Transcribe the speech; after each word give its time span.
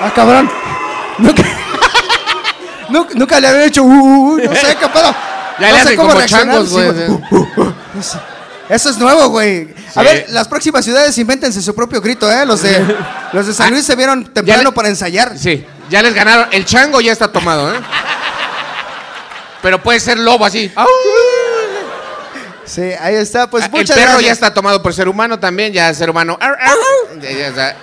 Ah, 0.00 0.12
cabrón. 0.14 0.50
Nunca... 1.18 1.42
nunca, 2.88 3.14
nunca 3.14 3.40
le 3.40 3.48
había 3.48 3.64
hecho... 3.66 3.82
uh, 3.82 3.86
uh, 3.88 4.34
uh, 4.34 4.38
no 4.38 4.54
sé 4.54 4.76
qué 4.80 4.88
pedo. 4.88 5.14
Ya 5.58 5.70
no 5.70 5.76
le 5.76 5.82
sé 5.84 5.96
cómo 5.96 6.08
como 6.10 6.24
changos, 6.26 6.70
güey. 6.70 6.88
uh, 6.88 7.22
uh, 7.30 7.48
uh. 7.56 7.72
Eso- 8.68 8.90
es 8.90 8.98
nuevo, 8.98 9.28
güey. 9.30 9.74
A 9.94 10.02
ver, 10.02 10.26
las 10.28 10.46
próximas 10.46 10.84
ciudades 10.84 11.16
invéntense 11.18 11.60
su 11.62 11.74
propio 11.74 12.00
grito, 12.00 12.30
¿eh? 12.30 12.44
Los 12.46 12.62
de, 12.62 12.84
los 13.32 13.46
de 13.46 13.54
San 13.54 13.70
Luis 13.70 13.84
se 13.84 13.96
vieron 13.96 14.24
temprano 14.32 14.62
le- 14.64 14.72
para 14.72 14.88
ensayar. 14.88 15.36
Sí, 15.38 15.64
ya 15.88 16.02
les 16.02 16.14
ganaron. 16.14 16.48
El 16.52 16.64
chango 16.64 17.00
ya 17.00 17.12
está 17.12 17.32
tomado, 17.32 17.74
¿eh? 17.74 17.78
Pero 19.62 19.82
puede 19.82 19.98
ser 20.00 20.18
lobo 20.18 20.44
así. 20.44 20.70
¡Au! 20.76 20.86
Sí, 22.64 22.82
ahí 23.00 23.14
está. 23.14 23.48
Pues 23.48 23.64
el 23.64 23.70
muchas 23.70 23.96
perro 23.96 24.10
gracias. 24.12 24.26
ya 24.26 24.32
está 24.32 24.52
tomado 24.54 24.82
por 24.82 24.92
ser 24.92 25.08
humano 25.08 25.38
también, 25.40 25.72
ya 25.72 25.92
ser 25.94 26.10
humano. 26.10 26.36
Ar, 26.40 26.50
ar. 26.60 26.76
Ya, 27.20 27.30
ya 27.30 27.48
está. 27.48 27.76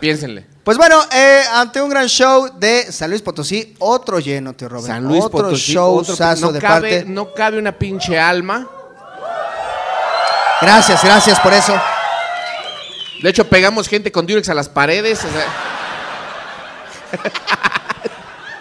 Piénsenle. 0.00 0.46
Pues 0.64 0.76
bueno, 0.78 1.00
eh, 1.12 1.42
ante 1.54 1.80
un 1.80 1.88
gran 1.90 2.06
show 2.06 2.50
de 2.58 2.90
San 2.92 3.10
Luis 3.10 3.22
Potosí, 3.22 3.74
otro 3.80 4.18
lleno, 4.20 4.52
tío 4.54 4.68
Robert. 4.68 4.86
San 4.86 5.04
Luis 5.04 5.24
otro 5.24 5.38
Potosí, 5.42 5.72
show 5.72 5.96
otro- 5.98 6.14
no 6.40 6.52
de 6.52 6.60
cabe, 6.60 6.90
parte. 6.98 7.04
no 7.06 7.34
cabe 7.34 7.58
una 7.58 7.72
pinche 7.72 8.18
alma. 8.18 8.66
Gracias, 10.60 11.02
gracias 11.02 11.40
por 11.40 11.52
eso. 11.52 11.74
De 13.22 13.30
hecho, 13.30 13.46
pegamos 13.48 13.88
gente 13.88 14.12
con 14.12 14.26
Durex 14.26 14.48
a 14.48 14.54
las 14.54 14.68
paredes. 14.68 15.18
o 15.24 15.28
sea, 15.30 15.46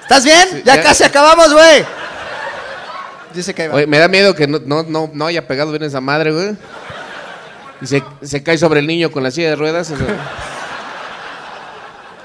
¿Estás 0.01 0.23
bien? 0.23 0.47
Sí, 0.51 0.61
ya, 0.65 0.75
ya. 0.75 0.83
casi 0.83 1.03
acabamos, 1.03 1.53
güey. 1.53 1.85
Dice 3.33 3.53
que 3.53 3.69
oye, 3.69 3.85
me 3.85 3.99
da 3.99 4.07
miedo 4.07 4.33
que 4.33 4.47
no, 4.47 4.59
no, 4.65 4.83
no, 4.83 5.09
no 5.13 5.25
haya 5.27 5.47
pegado 5.47 5.71
bien 5.71 5.83
esa 5.83 6.01
madre, 6.01 6.31
güey. 6.31 6.57
Y 7.81 7.87
se, 7.87 8.03
se 8.21 8.43
cae 8.43 8.57
sobre 8.57 8.79
el 8.81 8.87
niño 8.87 9.11
con 9.11 9.23
la 9.23 9.31
silla 9.31 9.49
de 9.49 9.55
ruedas. 9.55 9.91
o 9.91 9.97
sea. 9.97 10.07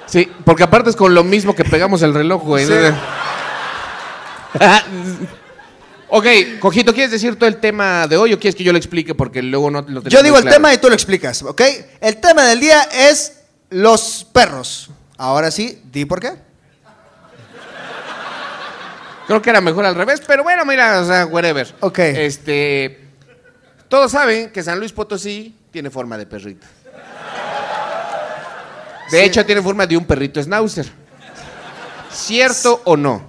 Sí, 0.06 0.30
porque 0.44 0.62
aparte 0.62 0.90
es 0.90 0.96
con 0.96 1.14
lo 1.14 1.24
mismo 1.24 1.54
que 1.56 1.64
pegamos 1.64 2.02
el 2.02 2.14
reloj, 2.14 2.42
güey. 2.42 2.66
Sí. 2.66 2.72
ok, 6.08 6.26
Cojito, 6.60 6.92
¿quieres 6.94 7.10
decir 7.10 7.36
todo 7.36 7.48
el 7.48 7.56
tema 7.56 8.06
de 8.06 8.16
hoy 8.16 8.32
o 8.32 8.38
quieres 8.38 8.54
que 8.54 8.62
yo 8.62 8.70
lo 8.70 8.78
explique? 8.78 9.14
Porque 9.14 9.42
luego 9.42 9.70
no 9.70 9.80
lo 9.80 9.86
tenemos 9.86 10.12
Yo 10.12 10.22
digo 10.22 10.34
muy 10.34 10.38
el 10.38 10.42
claro. 10.44 10.56
tema 10.56 10.72
y 10.72 10.78
tú 10.78 10.88
lo 10.88 10.94
explicas, 10.94 11.42
¿ok? 11.42 11.62
El 12.00 12.18
tema 12.18 12.44
del 12.44 12.60
día 12.60 12.82
es 12.92 13.40
los 13.70 14.24
perros. 14.32 14.90
Ahora 15.16 15.50
sí, 15.50 15.82
di 15.90 16.04
por 16.04 16.20
qué. 16.20 16.32
Creo 19.26 19.40
que 19.40 19.50
era 19.50 19.60
mejor 19.60 19.86
al 19.86 19.94
revés, 19.94 20.20
pero 20.26 20.42
bueno, 20.42 20.64
mira, 20.64 21.00
o 21.00 21.04
sea, 21.06 21.26
whatever. 21.26 21.74
Ok. 21.80 21.98
Este. 21.98 23.03
Todos 23.94 24.10
saben 24.10 24.50
que 24.50 24.60
San 24.60 24.80
Luis 24.80 24.90
Potosí 24.90 25.54
tiene 25.70 25.88
forma 25.88 26.18
de 26.18 26.26
perrito. 26.26 26.66
De 29.12 29.18
Sí. 29.20 29.24
hecho, 29.24 29.46
tiene 29.46 29.62
forma 29.62 29.86
de 29.86 29.96
un 29.96 30.04
perrito 30.04 30.42
schnauzer. 30.42 30.84
¿Cierto 32.12 32.82
o 32.86 32.96
no? 32.96 33.22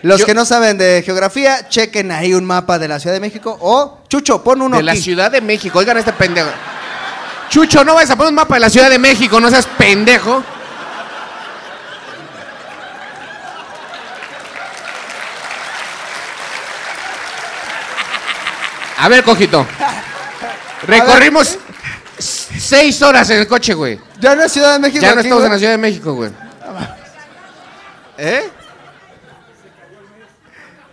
Los 0.00 0.20
Yo- 0.20 0.24
que 0.24 0.32
no 0.32 0.46
saben 0.46 0.78
de 0.78 1.02
geografía, 1.04 1.68
chequen 1.68 2.12
ahí 2.12 2.32
un 2.32 2.46
mapa 2.46 2.78
de 2.78 2.88
la 2.88 2.98
Ciudad 2.98 3.12
de 3.14 3.20
México. 3.20 3.54
O, 3.60 3.98
Chucho, 4.08 4.42
pon 4.42 4.62
uno 4.62 4.78
de 4.78 4.82
la. 4.82 4.96
Ciudad 4.96 5.30
de 5.30 5.42
México. 5.42 5.78
Oigan 5.80 5.98
este 5.98 6.14
pendejo. 6.14 6.48
Chucho, 7.50 7.84
no 7.84 7.92
vayas 7.96 8.10
a 8.10 8.16
poner 8.16 8.30
un 8.30 8.36
mapa 8.36 8.54
de 8.54 8.60
la 8.60 8.70
Ciudad 8.70 8.88
de 8.88 8.98
México, 8.98 9.38
no 9.38 9.50
seas 9.50 9.66
pendejo. 9.76 10.42
A 18.98 19.08
ver, 19.08 19.22
cojito. 19.24 19.66
Recorrimos 20.86 21.58
seis 22.18 23.00
horas 23.02 23.28
en 23.30 23.40
el 23.40 23.48
coche, 23.48 23.74
güey. 23.74 23.98
Ya 24.20 24.34
no 24.34 24.42
es 24.44 24.52
Ciudad 24.52 24.74
de 24.74 24.78
México. 24.78 25.02
Ya 25.02 25.14
no 25.14 25.20
aquí, 25.20 25.28
estamos 25.28 25.42
güey. 25.42 25.46
en 25.46 25.52
la 25.52 25.58
Ciudad 25.58 25.72
de 25.72 25.78
México, 25.78 26.14
güey. 26.14 26.30
¿Eh? 28.18 28.48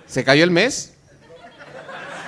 ¿Se 0.07 0.23
cayó 0.23 0.43
el 0.43 0.51
mes? 0.51 0.93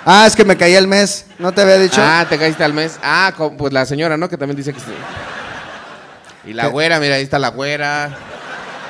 Ah, 0.06 0.25
es 0.28 0.35
que 0.35 0.45
me 0.45 0.57
caí 0.57 0.75
el 0.75 0.88
mes. 0.88 1.25
¿No 1.39 1.51
te 1.53 1.62
había 1.62 1.78
dicho? 1.78 2.01
Ah, 2.03 2.25
te 2.29 2.38
caíste 2.38 2.63
al 2.63 2.73
mes. 2.73 3.00
Ah, 3.01 3.33
pues 3.57 3.73
la 3.73 3.85
señora, 3.85 4.17
¿no? 4.17 4.29
Que 4.29 4.38
también 4.38 4.57
dice 4.57 4.73
que 4.73 4.79
sí. 4.79 4.94
Y 6.45 6.53
la 6.53 6.63
¿Qué? 6.63 6.69
güera, 6.69 7.00
mira, 7.00 7.16
ahí 7.16 7.23
está 7.23 7.39
la 7.39 7.50
güera. 7.50 8.09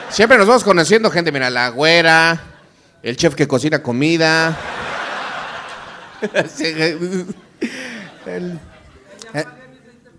Siempre 0.09 0.37
nos 0.37 0.47
vamos 0.47 0.63
conociendo 0.63 1.09
gente, 1.11 1.31
mira, 1.31 1.49
la 1.49 1.69
güera, 1.69 2.39
el 3.03 3.15
chef 3.15 3.35
que 3.35 3.47
cocina 3.47 3.81
comida. 3.81 4.55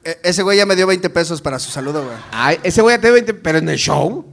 Eh, 0.07 0.19
ese 0.23 0.43
güey 0.43 0.59
ya 0.59 0.67
me 0.67 0.77
dio 0.77 0.87
20 0.87 1.09
pesos 1.11 1.41
para 1.41 1.59
su 1.59 1.71
saludo, 1.71 2.05
güey. 2.05 2.17
Ay, 2.33 2.59
ese 2.63 2.83
güey 2.83 2.97
ya 2.97 3.01
te 3.01 3.11
20, 3.11 3.35
pero 3.35 3.59
en 3.59 3.69
el 3.69 3.79
show. 3.79 4.27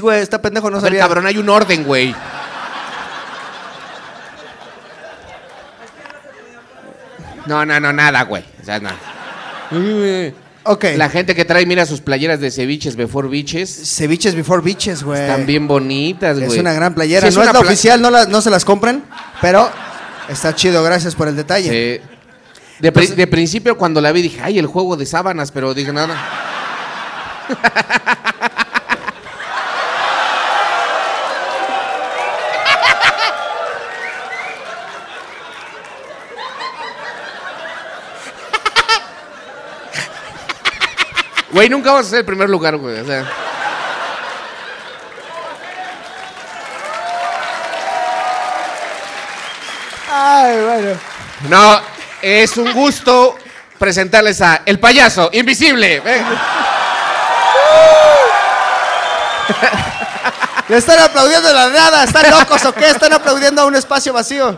Güey, 0.00 0.22
está 0.22 0.40
pendejo, 0.40 0.70
no 0.70 0.78
A 0.78 0.80
ver, 0.80 0.90
sabía. 0.92 1.00
cabrón, 1.02 1.26
hay 1.26 1.36
un 1.36 1.48
orden, 1.48 1.84
güey. 1.84 2.14
No, 7.46 7.64
no, 7.64 7.80
no, 7.80 7.92
nada, 7.92 8.22
güey. 8.24 8.44
O 8.60 8.64
sea, 8.64 8.78
nada. 8.80 8.96
Ok. 10.64 10.84
La 10.96 11.08
gente 11.08 11.34
que 11.34 11.44
trae, 11.44 11.66
mira, 11.66 11.86
sus 11.86 12.00
playeras 12.00 12.40
de 12.40 12.50
ceviches, 12.50 12.96
before 12.96 13.28
biches. 13.28 13.70
Ceviches 13.96 14.34
before 14.34 14.62
beaches, 14.62 15.02
güey. 15.02 15.20
Están 15.20 15.46
bien 15.46 15.66
bonitas, 15.66 16.38
güey. 16.38 16.50
Es 16.52 16.58
una 16.58 16.72
gran 16.72 16.94
playera. 16.94 17.28
Sí, 17.30 17.34
no 17.36 17.42
es 17.42 17.46
la 17.46 17.52
pla- 17.52 17.60
oficial, 17.62 18.00
no, 18.02 18.10
la- 18.10 18.26
no 18.26 18.40
se 18.40 18.50
las 18.50 18.64
compren, 18.64 19.02
pero 19.40 19.70
está 20.30 20.54
chido, 20.54 20.82
gracias 20.82 21.14
por 21.14 21.28
el 21.28 21.36
detalle. 21.36 21.68
Sí. 22.00 22.00
De, 22.80 22.92
pri- 22.92 23.08
de 23.08 23.26
principio, 23.26 23.76
cuando 23.76 24.00
la 24.00 24.10
vi, 24.12 24.22
dije, 24.22 24.40
ay, 24.42 24.58
el 24.58 24.66
juego 24.66 24.96
de 24.96 25.04
sábanas, 25.06 25.50
pero 25.52 25.74
dije, 25.74 25.92
no. 25.92 26.06
Güey, 41.52 41.68
nunca 41.68 41.90
vamos 41.90 42.06
a 42.06 42.10
ser 42.10 42.18
el 42.20 42.24
primer 42.24 42.48
lugar, 42.48 42.76
güey. 42.76 43.00
O 43.00 43.04
sea. 43.04 43.26
Ay, 50.12 50.56
bueno. 50.62 50.98
No, 51.48 51.80
es 52.20 52.56
un 52.56 52.72
gusto 52.72 53.36
presentarles 53.78 54.40
a 54.42 54.62
El 54.66 54.78
Payaso 54.80 55.30
Invisible. 55.32 56.00
Ven. 56.00 56.24
Le 60.68 60.76
están 60.76 61.00
aplaudiendo 61.00 61.48
de 61.48 61.54
la 61.54 61.68
nada, 61.68 62.04
¿están 62.04 62.30
locos 62.30 62.64
o 62.64 62.72
qué? 62.72 62.86
Están 62.90 63.12
aplaudiendo 63.12 63.62
a 63.62 63.64
un 63.64 63.74
espacio 63.74 64.12
vacío. 64.12 64.56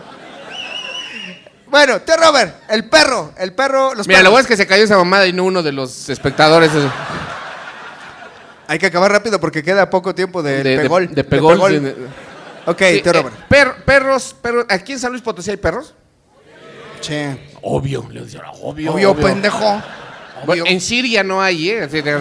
Bueno, 1.67 1.99
tío 2.01 2.15
Robert, 2.17 2.55
el 2.69 2.87
perro, 2.87 3.33
el 3.37 3.53
perro, 3.53 3.95
los 3.95 4.07
Mira, 4.07 4.21
lo 4.21 4.29
bueno 4.29 4.41
es 4.41 4.47
que 4.47 4.55
se 4.55 4.67
cayó 4.67 4.83
esa 4.83 4.95
mamada 4.95 5.25
y 5.25 5.33
no 5.33 5.43
uno 5.43 5.63
de 5.63 5.71
los 5.71 6.07
espectadores. 6.09 6.69
Hay 8.67 8.77
que 8.77 8.85
acabar 8.85 9.11
rápido 9.11 9.39
porque 9.39 9.63
queda 9.63 9.89
poco 9.89 10.13
tiempo 10.13 10.43
de, 10.43 10.63
de, 10.63 10.75
de- 10.75 10.81
pegol. 10.83 11.13
de 11.15 11.23
pegol, 11.23 11.53
pegol. 11.55 11.95
Ok, 12.65 12.79
Sí, 12.81 13.01
tío 13.01 13.11
eh, 13.11 13.15
Robert. 13.21 13.35
per- 13.47 13.75
perros, 13.85 14.35
perros. 14.41 14.65
¿Aquí 14.69 14.93
en 14.93 14.99
San 14.99 15.11
Luis 15.11 15.21
Potosí 15.21 15.51
hay 15.51 15.57
perros? 15.57 15.93
Che. 17.01 17.51
Obvio, 17.61 18.07
le 18.09 18.21
decía, 18.21 18.41
obvio. 18.61 18.93
Obvio, 18.93 19.15
pendejo. 19.15 19.59
Bueno, 20.45 20.63
Obvio. 20.63 20.73
en 20.73 20.81
Siria 20.81 21.23
no 21.23 21.41
hay, 21.41 21.69
¿eh? 21.69 21.83
Así 21.83 22.01
de- 22.01 22.19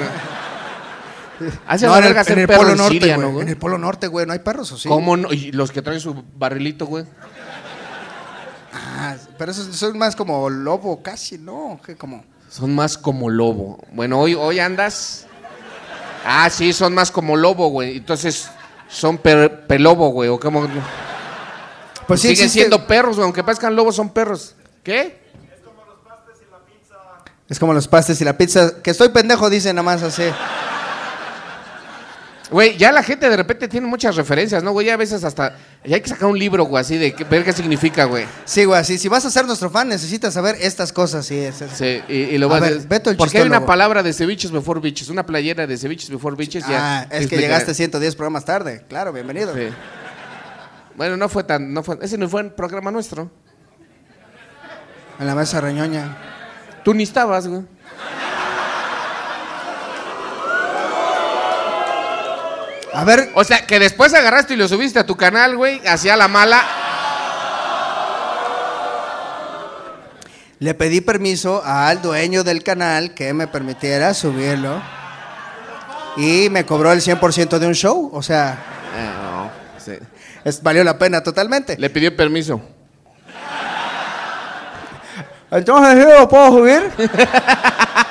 Hace 1.66 1.86
No, 1.86 1.92
la 1.92 1.98
en 1.98 2.04
el, 2.04 2.08
verga 2.10 2.24
ser 2.24 2.32
en 2.34 2.38
el 2.40 2.46
perro 2.46 2.58
Polo 2.60 2.70
en 2.72 2.78
Norte, 2.78 2.92
Siria, 2.94 3.14
güey. 3.16 3.26
¿no, 3.26 3.32
güey? 3.32 3.42
En 3.44 3.48
el 3.48 3.56
Polo 3.56 3.78
Norte, 3.78 4.06
güey, 4.06 4.26
¿no 4.26 4.32
hay 4.32 4.38
perros 4.40 4.70
o 4.72 4.78
sí? 4.78 4.88
¿Cómo 4.88 5.16
no? 5.16 5.32
Y 5.32 5.50
los 5.52 5.72
que 5.72 5.82
traen 5.82 5.98
su 5.98 6.22
barrilito, 6.36 6.86
güey. 6.86 7.04
Ah, 8.72 9.16
pero 9.38 9.50
esos 9.52 9.74
son 9.76 9.98
más 9.98 10.14
como 10.16 10.48
lobo 10.48 11.02
casi, 11.02 11.38
¿no? 11.38 11.80
¿Qué 11.84 11.96
como? 11.96 12.24
Son 12.48 12.74
más 12.74 12.96
como 12.96 13.28
lobo. 13.28 13.78
Bueno, 13.92 14.20
hoy, 14.20 14.34
hoy 14.34 14.60
andas. 14.60 15.26
Ah, 16.24 16.48
sí, 16.50 16.72
son 16.72 16.94
más 16.94 17.10
como 17.10 17.36
lobo, 17.36 17.68
güey. 17.68 17.96
Entonces, 17.96 18.48
son 18.92 19.18
per- 19.18 19.66
pelobo, 19.66 20.08
güey. 20.10 20.28
O 20.28 20.38
como. 20.38 20.68
Pues 22.06 22.20
sí 22.20 22.28
siguen 22.28 22.44
existe- 22.46 22.60
siendo 22.68 22.86
perros, 22.86 23.16
güey. 23.16 23.24
Aunque 23.24 23.42
parezcan 23.42 23.74
lobos, 23.74 23.96
son 23.96 24.10
perros. 24.10 24.54
¿Qué? 24.82 25.20
Es 27.48 27.58
como 27.58 27.74
los 27.74 27.86
pastes 27.88 28.20
y 28.20 28.24
la 28.24 28.36
pizza. 28.38 28.82
Que 28.82 28.90
estoy 28.92 29.10
pendejo, 29.10 29.50
dice 29.50 29.72
nada 29.72 29.82
más 29.82 30.02
así. 30.02 30.22
Güey, 32.52 32.76
ya 32.76 32.92
la 32.92 33.02
gente 33.02 33.28
de 33.30 33.36
repente 33.36 33.66
tiene 33.66 33.86
muchas 33.86 34.14
referencias, 34.14 34.62
¿no, 34.62 34.72
güey? 34.72 34.86
Ya 34.86 34.94
a 34.94 34.96
veces 34.98 35.24
hasta. 35.24 35.56
Ya 35.84 35.96
hay 35.96 36.02
que 36.02 36.08
sacar 36.10 36.28
un 36.28 36.38
libro, 36.38 36.64
güey, 36.64 36.82
así 36.82 36.98
de 36.98 37.14
que- 37.14 37.24
ver 37.24 37.44
qué 37.44 37.52
significa, 37.52 38.04
güey. 38.04 38.26
Sí, 38.44 38.64
güey, 38.66 38.78
así. 38.78 38.98
Si 38.98 39.08
vas 39.08 39.24
a 39.24 39.30
ser 39.30 39.46
nuestro 39.46 39.70
fan, 39.70 39.88
necesitas 39.88 40.34
saber 40.34 40.56
estas 40.60 40.92
cosas. 40.92 41.24
Sí, 41.24 41.38
es- 41.38 41.62
es- 41.62 41.72
Sí, 41.72 42.02
y, 42.08 42.14
y 42.14 42.38
lo 42.38 42.46
A 42.46 42.50
vas 42.50 42.60
ver, 42.60 42.86
Beto 42.86 43.08
el 43.10 43.16
Porque 43.16 43.38
hay 43.38 43.46
una 43.46 43.64
palabra 43.64 44.02
de 44.02 44.12
ceviches 44.12 44.50
before 44.52 44.80
bitches, 44.80 45.08
una 45.08 45.24
playera 45.24 45.66
de 45.66 45.78
ceviches 45.78 46.10
before 46.10 46.36
bitches. 46.36 46.66
ya 46.68 47.00
Ah, 47.00 47.06
es 47.10 47.26
que 47.26 47.38
llegaste 47.38 47.72
110 47.74 48.14
programas 48.16 48.44
tarde. 48.44 48.84
Claro, 48.88 49.12
bienvenido. 49.14 49.54
Sí. 49.54 49.68
Bueno, 50.94 51.16
no 51.16 51.30
fue 51.30 51.44
tan. 51.44 51.72
No 51.72 51.82
fue, 51.82 51.98
ese 52.02 52.18
no 52.18 52.28
fue 52.28 52.42
el 52.42 52.50
programa 52.50 52.90
nuestro. 52.90 53.30
En 55.18 55.26
la 55.26 55.34
mesa 55.34 55.58
reñoña. 55.60 56.18
Tú 56.84 56.92
ni 56.92 57.04
estabas, 57.04 57.48
güey. 57.48 57.62
A 62.94 63.04
ver, 63.04 63.30
O 63.34 63.44
sea, 63.44 63.66
que 63.66 63.78
después 63.78 64.12
agarraste 64.14 64.54
y 64.54 64.56
lo 64.56 64.68
subiste 64.68 64.98
a 64.98 65.06
tu 65.06 65.16
canal, 65.16 65.56
güey, 65.56 65.80
hacia 65.86 66.16
la 66.16 66.28
mala. 66.28 66.62
le 70.58 70.74
pedí 70.74 71.00
permiso 71.00 71.60
al 71.64 72.00
dueño 72.02 72.44
del 72.44 72.62
canal 72.62 73.14
que 73.14 73.32
me 73.34 73.48
permitiera 73.48 74.14
subirlo. 74.14 74.80
Y 76.16 76.48
me 76.50 76.64
cobró 76.64 76.92
el 76.92 77.00
100% 77.00 77.58
de 77.58 77.66
un 77.66 77.74
show. 77.74 78.10
O 78.12 78.22
sea, 78.22 78.58
Eh, 78.96 79.10
no, 79.22 79.50
sí. 79.84 79.98
es- 80.44 80.62
valió 80.62 80.84
la 80.84 80.96
pena 80.98 81.20
totalmente. 81.20 81.76
Le 81.78 81.90
pidió 81.90 82.14
permiso. 82.16 82.60
Entonces, 85.50 86.04
¿sí 86.04 86.12
lo 86.16 86.28
puedo 86.28 86.48
subir? 86.58 86.90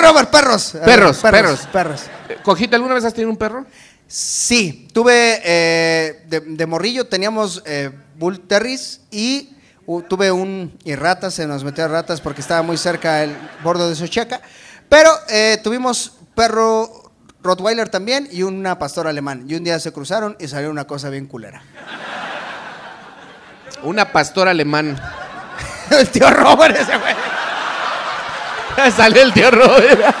Robert, 0.00 0.30
perros. 0.30 0.76
Perros, 0.84 1.18
perros. 1.18 1.18
perros. 1.18 1.60
Perros. 1.72 2.00
Eh, 2.28 2.38
Cojita, 2.42 2.76
¿alguna 2.76 2.94
vez 2.94 3.04
has 3.04 3.14
tenido 3.14 3.30
un 3.30 3.36
perro? 3.36 3.66
Sí, 4.06 4.88
tuve 4.92 5.40
eh, 5.44 6.24
de, 6.26 6.40
de 6.40 6.66
morrillo, 6.66 7.06
teníamos 7.06 7.62
eh, 7.64 7.90
Bull 8.16 8.40
Terriers 8.40 9.02
y 9.10 9.56
uh, 9.86 10.02
tuve 10.02 10.30
un. 10.30 10.76
y 10.84 10.94
ratas, 10.94 11.34
se 11.34 11.46
nos 11.46 11.64
metió 11.64 11.86
ratas 11.88 12.20
porque 12.20 12.40
estaba 12.40 12.62
muy 12.62 12.76
cerca 12.76 13.22
el 13.22 13.36
bordo 13.62 13.88
de 13.88 13.94
Socheca. 13.94 14.40
Pero 14.88 15.10
eh, 15.28 15.58
tuvimos 15.62 16.14
perro 16.34 17.12
Rottweiler 17.42 17.88
también 17.88 18.28
y 18.30 18.42
una 18.42 18.78
pastor 18.78 19.06
alemán. 19.06 19.44
Y 19.48 19.54
un 19.54 19.64
día 19.64 19.78
se 19.78 19.92
cruzaron 19.92 20.36
y 20.40 20.48
salió 20.48 20.70
una 20.70 20.86
cosa 20.86 21.08
bien 21.08 21.26
culera. 21.26 21.62
Una 23.82 24.12
pastora 24.12 24.50
alemán. 24.50 25.00
el 25.90 26.08
tío 26.08 26.28
Robert 26.30 26.76
ese 26.76 26.96
güey. 26.96 27.14
Salió 28.96 29.22
el 29.22 29.32
tío 29.32 29.50
Robert. 29.50 30.14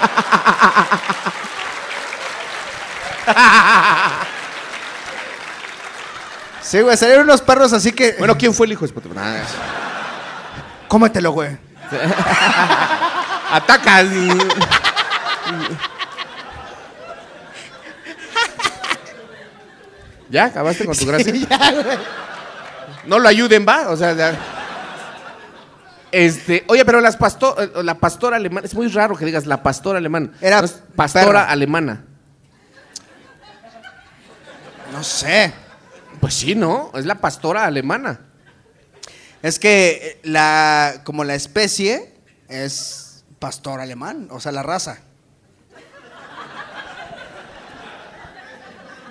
Sí, 6.62 6.80
güey, 6.80 6.96
salieron 6.96 7.24
unos 7.24 7.42
perros 7.42 7.72
así 7.72 7.90
que. 7.90 8.14
Bueno, 8.18 8.36
¿quién 8.38 8.54
fue 8.54 8.66
el 8.66 8.72
hijo? 8.72 8.86
Nada. 9.12 9.42
cómetelo, 10.86 11.32
güey. 11.32 11.58
Ataca. 13.50 14.04
¿Ya 20.28 20.44
acabaste 20.44 20.84
con 20.84 20.96
tu 20.96 21.06
gracia? 21.06 21.32
Sí, 21.32 21.44
ya, 21.50 21.72
güey. 21.72 21.98
No 23.06 23.18
lo 23.18 23.28
ayuden, 23.28 23.66
va. 23.66 23.88
O 23.88 23.96
sea, 23.96 24.12
ya. 24.12 24.59
Este, 26.12 26.64
oye, 26.68 26.84
pero 26.84 27.00
las 27.00 27.16
pasto- 27.16 27.56
eh, 27.60 27.82
la 27.84 27.94
pastora 27.94 28.36
alemana, 28.36 28.66
es 28.66 28.74
muy 28.74 28.88
raro 28.88 29.16
que 29.16 29.24
digas 29.24 29.46
la 29.46 29.62
pastora 29.62 29.98
alemana. 29.98 30.30
Era 30.40 30.58
No 30.60 30.64
es 30.64 30.82
pastora 30.96 31.26
perra. 31.26 31.44
alemana. 31.50 32.04
No 34.92 35.04
sé. 35.04 35.52
Pues 36.20 36.34
sí, 36.34 36.54
¿no? 36.54 36.90
Es 36.94 37.06
la 37.06 37.14
pastora 37.16 37.64
alemana. 37.64 38.20
Es 39.42 39.58
que 39.58 39.90
eh, 39.90 40.20
la, 40.24 41.00
como 41.04 41.22
la 41.24 41.34
especie 41.34 42.12
es 42.48 43.24
pastor 43.38 43.80
alemán, 43.80 44.28
o 44.30 44.40
sea, 44.40 44.52
la 44.52 44.62
raza. 44.62 44.98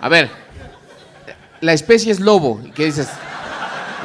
A 0.02 0.08
ver, 0.10 0.30
la 1.62 1.74
especie 1.74 2.12
es 2.12 2.20
lobo. 2.20 2.62
¿Y 2.64 2.72
qué 2.72 2.86
dices? 2.86 3.08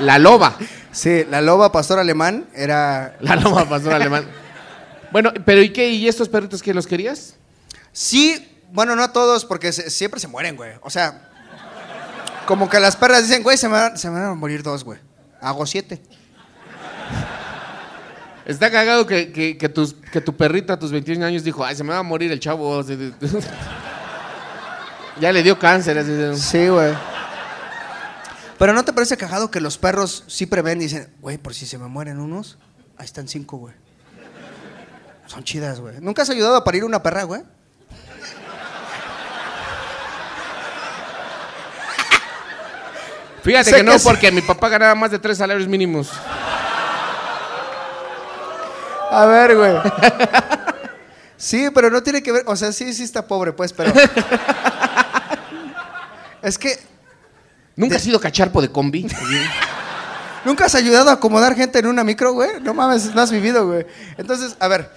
La 0.00 0.18
loba. 0.18 0.56
Sí, 0.94 1.24
la 1.28 1.40
loba 1.40 1.72
pastor 1.72 1.98
alemán 1.98 2.46
era... 2.54 3.16
La 3.20 3.36
loba 3.36 3.68
pastora 3.68 3.96
alemana. 3.96 4.26
Bueno, 5.10 5.32
pero 5.44 5.60
¿y 5.62 5.70
qué? 5.72 5.90
¿Y 5.90 6.08
estos 6.08 6.28
perritos 6.28 6.62
que 6.62 6.72
los 6.72 6.86
querías? 6.86 7.34
Sí, 7.92 8.60
bueno, 8.72 8.96
no 8.96 9.10
todos, 9.10 9.44
porque 9.44 9.72
se- 9.72 9.90
siempre 9.90 10.20
se 10.20 10.28
mueren, 10.28 10.56
güey. 10.56 10.72
O 10.82 10.90
sea, 10.90 11.28
como 12.46 12.68
que 12.68 12.78
las 12.80 12.96
perras 12.96 13.26
dicen, 13.26 13.42
güey, 13.42 13.56
se 13.56 13.68
me, 13.68 13.74
van- 13.74 13.96
se 13.98 14.08
me 14.10 14.20
van 14.20 14.30
a 14.30 14.34
morir 14.34 14.62
dos, 14.62 14.84
güey. 14.84 14.98
Hago 15.40 15.66
siete. 15.66 16.00
Está 18.46 18.70
cagado 18.70 19.06
que, 19.06 19.32
que, 19.32 19.56
que 19.56 19.68
tus, 19.68 19.94
que 19.94 20.20
tu 20.20 20.36
perrito 20.36 20.72
a 20.72 20.78
tus 20.78 20.90
21 20.92 21.24
años 21.24 21.44
dijo, 21.44 21.64
ay, 21.64 21.74
se 21.76 21.84
me 21.84 21.90
va 21.90 21.98
a 21.98 22.02
morir 22.02 22.30
el 22.30 22.40
chavo. 22.40 22.82
ya 25.20 25.32
le 25.32 25.42
dio 25.42 25.58
cáncer. 25.58 25.98
así 25.98 26.40
Sí, 26.42 26.68
güey. 26.68 26.92
Pero 28.58 28.72
¿no 28.72 28.84
te 28.84 28.92
parece 28.92 29.16
cagado 29.16 29.50
que 29.50 29.60
los 29.60 29.78
perros 29.78 30.24
sí 30.26 30.46
prevén 30.46 30.80
y 30.80 30.84
dicen, 30.84 31.12
güey, 31.20 31.38
por 31.38 31.54
si 31.54 31.66
se 31.66 31.78
me 31.78 31.88
mueren 31.88 32.20
unos, 32.20 32.58
ahí 32.96 33.04
están 33.04 33.28
cinco, 33.28 33.56
güey? 33.56 33.74
Son 35.26 35.42
chidas, 35.42 35.80
güey. 35.80 35.96
¿Nunca 36.00 36.22
has 36.22 36.30
ayudado 36.30 36.56
a 36.56 36.64
parir 36.64 36.84
una 36.84 37.02
perra, 37.02 37.24
güey? 37.24 37.42
Fíjate 43.42 43.70
Sé 43.70 43.76
que 43.76 43.82
no, 43.82 43.92
que 43.92 43.98
sí. 43.98 44.04
porque 44.08 44.32
mi 44.32 44.40
papá 44.40 44.68
ganaba 44.70 44.94
más 44.94 45.10
de 45.10 45.18
tres 45.18 45.36
salarios 45.38 45.68
mínimos. 45.68 46.10
A 49.10 49.26
ver, 49.26 49.56
güey. 49.56 49.74
Sí, 51.36 51.68
pero 51.74 51.90
no 51.90 52.02
tiene 52.02 52.22
que 52.22 52.32
ver, 52.32 52.44
o 52.46 52.56
sea, 52.56 52.72
sí, 52.72 52.94
sí 52.94 53.02
está 53.02 53.26
pobre, 53.26 53.52
pues, 53.52 53.72
pero... 53.72 53.92
Es 56.40 56.58
que 56.58 56.78
¿Nunca 57.76 57.96
has 57.96 58.02
sido 58.02 58.20
cacharpo 58.20 58.60
de 58.62 58.70
combi? 58.70 59.06
nunca 60.44 60.66
has 60.66 60.74
ayudado 60.74 61.10
a 61.10 61.14
acomodar 61.14 61.54
gente 61.56 61.78
en 61.78 61.86
una 61.86 62.04
micro, 62.04 62.32
güey. 62.32 62.60
No 62.60 62.74
mames, 62.74 63.14
no 63.14 63.20
has 63.20 63.30
vivido, 63.30 63.66
güey. 63.66 63.86
Entonces, 64.16 64.56
a 64.60 64.68
ver, 64.68 64.90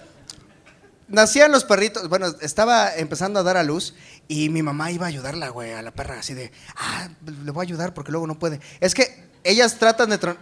nacían 1.07 1.51
los 1.51 1.63
perritos, 1.63 2.07
bueno, 2.09 2.27
estaba 2.41 2.93
empezando 2.95 3.39
a 3.39 3.43
dar 3.43 3.57
a 3.57 3.63
luz 3.63 3.95
y 4.27 4.49
mi 4.49 4.61
mamá 4.61 4.91
iba 4.91 5.05
a 5.05 5.09
ayudarla, 5.09 5.49
güey, 5.49 5.71
a 5.73 5.81
la 5.81 5.91
perra, 5.91 6.19
así 6.19 6.33
de, 6.33 6.51
ah, 6.75 7.07
le 7.43 7.51
voy 7.51 7.63
a 7.63 7.67
ayudar 7.67 7.93
porque 7.93 8.11
luego 8.11 8.27
no 8.27 8.37
puede. 8.37 8.59
Es 8.79 8.93
que 8.93 9.25
ellas 9.43 9.77
tratan 9.79 10.09
de, 10.09 10.19
tron- 10.19 10.37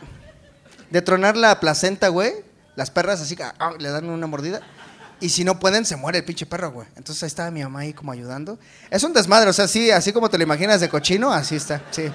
de 0.90 1.02
tronar 1.02 1.38
la 1.38 1.60
placenta, 1.60 2.08
güey. 2.10 2.34
Las 2.76 2.92
perras 2.92 3.22
así, 3.22 3.38
ah, 3.60 3.74
le 3.80 3.90
dan 3.90 4.10
una 4.10 4.28
mordida. 4.28 4.62
Y 5.20 5.30
si 5.30 5.44
no 5.44 5.60
pueden, 5.60 5.86
se 5.86 5.96
muere 5.96 6.20
el 6.20 6.26
pinche 6.26 6.46
perro, 6.46 6.72
güey. 6.72 6.88
Entonces 6.96 7.24
ahí 7.24 7.28
estaba 7.28 7.50
mi 7.52 7.64
mamá 7.64 7.80
ahí 7.80 7.94
como 7.94 8.12
ayudando. 8.12 8.60
Es 8.90 9.04
un 9.04 9.14
desmadre, 9.14 9.50
o 9.50 9.54
sea, 9.54 9.68
sí, 9.68 9.92
así 9.92 10.12
como 10.12 10.30
te 10.30 10.38
lo 10.38 10.44
imaginas 10.44 10.82
de 10.82 10.90
cochino, 10.90 11.32
así 11.32 11.56
está, 11.56 11.82
sí. 11.92 12.12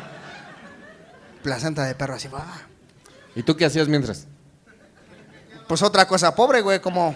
Placenta 1.42 1.84
de 1.84 1.94
perro, 1.94 2.14
así, 2.14 2.28
va. 2.28 2.44
¿Y 3.34 3.42
tú 3.42 3.56
qué 3.56 3.64
hacías 3.64 3.88
mientras? 3.88 4.26
Pues 5.66 5.82
otra 5.82 6.06
cosa 6.06 6.34
pobre, 6.34 6.60
güey, 6.60 6.80
como. 6.80 7.14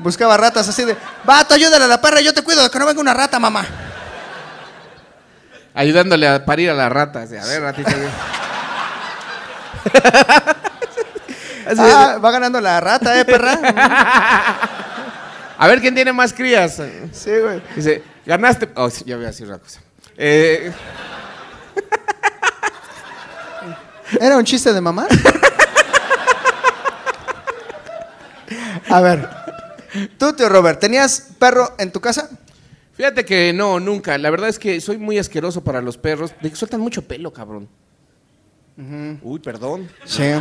Buscaba 0.00 0.36
ratas 0.36 0.68
así 0.68 0.84
de. 0.84 0.96
Vato, 1.24 1.54
ayúdale 1.54 1.84
a 1.84 1.88
la 1.88 2.00
perra, 2.00 2.20
yo 2.20 2.34
te 2.34 2.42
cuido 2.42 2.62
de 2.62 2.70
que 2.70 2.78
no 2.78 2.86
venga 2.86 3.00
una 3.00 3.14
rata, 3.14 3.38
mamá. 3.38 3.64
Ayudándole 5.74 6.26
a 6.26 6.44
parir 6.44 6.70
a 6.70 6.74
la 6.74 6.88
rata. 6.88 7.22
así, 7.22 7.36
a 7.36 7.44
ver, 7.44 7.62
ratita. 7.62 7.92
Ah, 11.78 12.18
va 12.22 12.30
ganando 12.30 12.60
la 12.60 12.80
rata, 12.80 13.18
eh, 13.18 13.24
perra. 13.24 13.58
A 15.58 15.68
ver 15.68 15.80
quién 15.80 15.94
tiene 15.94 16.12
más 16.12 16.32
crías. 16.32 16.80
Sí, 17.12 17.30
güey. 17.40 17.62
Dice, 17.76 18.02
ganaste. 18.26 18.68
Oh, 18.74 18.90
sí, 18.90 19.04
ya 19.06 19.16
voy 19.16 19.24
a 19.24 19.28
decir 19.28 19.46
una 19.46 19.58
cosa. 19.58 19.80
Eh, 20.16 20.72
¿Era 24.20 24.36
un 24.36 24.44
chiste 24.44 24.72
de 24.72 24.80
mamá? 24.80 25.06
A 28.88 29.00
ver. 29.00 29.28
Tú, 30.18 30.32
tío 30.32 30.48
Robert, 30.48 30.80
¿tenías 30.80 31.30
perro 31.38 31.74
en 31.78 31.92
tu 31.92 32.00
casa? 32.00 32.28
fíjate 32.92 33.24
que 33.24 33.52
no, 33.52 33.80
nunca. 33.80 34.16
La 34.18 34.30
verdad 34.30 34.48
es 34.48 34.58
que 34.58 34.80
soy 34.80 34.98
muy 34.98 35.18
asqueroso 35.18 35.62
para 35.62 35.80
los 35.80 35.98
perros. 35.98 36.32
De 36.40 36.50
que 36.50 36.56
sueltan 36.56 36.80
mucho 36.80 37.02
pelo, 37.02 37.32
cabrón. 37.32 37.68
Uy, 39.22 39.38
perdón. 39.38 39.88
Sí. 40.04 40.32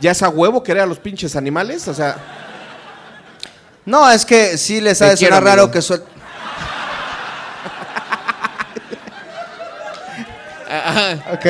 ¿Ya 0.00 0.10
es 0.12 0.22
a 0.22 0.28
huevo 0.28 0.62
querer 0.62 0.82
a 0.82 0.86
los 0.86 0.98
pinches 0.98 1.36
animales? 1.36 1.86
O 1.88 1.94
sea, 1.94 2.16
No, 3.84 4.10
es 4.10 4.24
que 4.24 4.56
sí 4.58 4.80
les 4.80 5.00
ha 5.02 5.10
de 5.10 5.16
quiero, 5.16 5.40
raro 5.40 5.62
amigo. 5.62 5.70
que 5.70 5.82
suel... 5.82 6.02
Ok. 11.32 11.46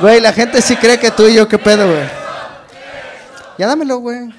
Güey, 0.00 0.20
la 0.20 0.32
gente 0.32 0.62
sí 0.62 0.76
cree 0.76 0.98
que 0.98 1.10
tú 1.10 1.26
y 1.26 1.34
yo, 1.34 1.48
¿qué 1.48 1.58
pedo, 1.58 1.86
güey? 1.86 2.08
Ya 3.58 3.66
dámelo, 3.66 3.98
güey. 3.98 4.32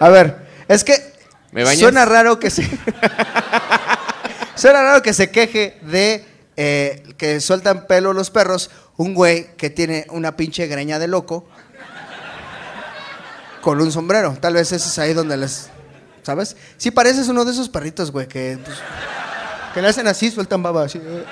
A 0.00 0.08
ver, 0.08 0.48
es 0.66 0.82
que 0.82 1.12
suena 1.76 2.04
raro 2.04 2.40
que 2.40 2.50
se... 2.50 2.62
suena 4.56 4.82
raro 4.82 5.02
que 5.02 5.14
se 5.14 5.30
queje 5.30 5.78
de 5.82 6.26
eh, 6.56 7.14
que 7.16 7.40
sueltan 7.40 7.86
pelo 7.86 8.12
los 8.12 8.30
perros 8.30 8.70
un 8.96 9.14
güey 9.14 9.54
que 9.56 9.70
tiene 9.70 10.06
una 10.10 10.36
pinche 10.36 10.66
greña 10.66 10.98
de 10.98 11.08
loco 11.08 11.46
con 13.60 13.80
un 13.80 13.92
sombrero. 13.92 14.36
Tal 14.40 14.54
vez 14.54 14.72
ese 14.72 14.88
es 14.88 14.98
ahí 14.98 15.14
donde 15.14 15.36
les... 15.36 15.70
¿Sabes? 16.22 16.56
Sí 16.76 16.90
pareces 16.90 17.28
uno 17.28 17.44
de 17.44 17.52
esos 17.52 17.68
perritos, 17.68 18.10
güey, 18.12 18.28
que... 18.28 18.58
pues, 18.64 18.78
que 19.74 19.82
le 19.82 19.88
hacen 19.88 20.06
así, 20.06 20.30
sueltan 20.30 20.62
baba, 20.62 20.84
así. 20.84 20.98
eh. 21.02 21.24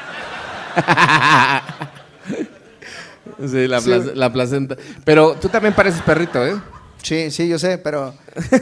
sí, 3.49 3.67
la, 3.69 3.81
Sí. 3.81 3.91
plac- 3.91 4.15
la 4.15 4.33
placenta. 4.33 4.77
Pero 5.05 5.35
tú 5.35 5.49
también 5.49 5.75
pareces 5.75 6.01
perrito, 6.03 6.45
¿eh? 6.47 6.57
Sí, 7.03 7.31
sí, 7.31 7.49
yo 7.49 7.59
sé, 7.59 7.79
pero... 7.79 8.15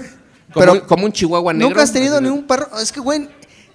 Como, 0.53 0.65
Pero 0.65 0.73
un- 0.73 0.81
como 0.81 1.05
un 1.05 1.13
chihuahua 1.13 1.53
negro. 1.53 1.69
¿Nunca 1.69 1.83
has 1.83 1.93
tenido 1.93 2.19
ni 2.23 2.31
un 2.31 2.47
perro? 2.47 2.69
Es 2.81 2.91
que, 2.91 3.01
güey, 3.01 3.29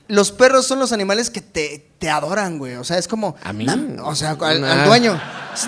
los 0.08 0.32
perros 0.32 0.68
son 0.68 0.80
los 0.80 0.92
animales 0.92 1.30
que 1.30 1.42
te, 1.42 1.90
te 2.00 2.10
adoran, 2.10 2.58
güey. 2.58 2.76
O 2.76 2.84
sea, 2.84 2.98
es 2.98 3.08
como... 3.08 3.36
¿A 3.44 3.54
mí? 3.54 3.66
O 4.04 4.16
sea, 4.16 4.32
al, 4.32 4.64
al 4.64 4.80
Ah. 4.82 4.86
dueño. 4.86 5.20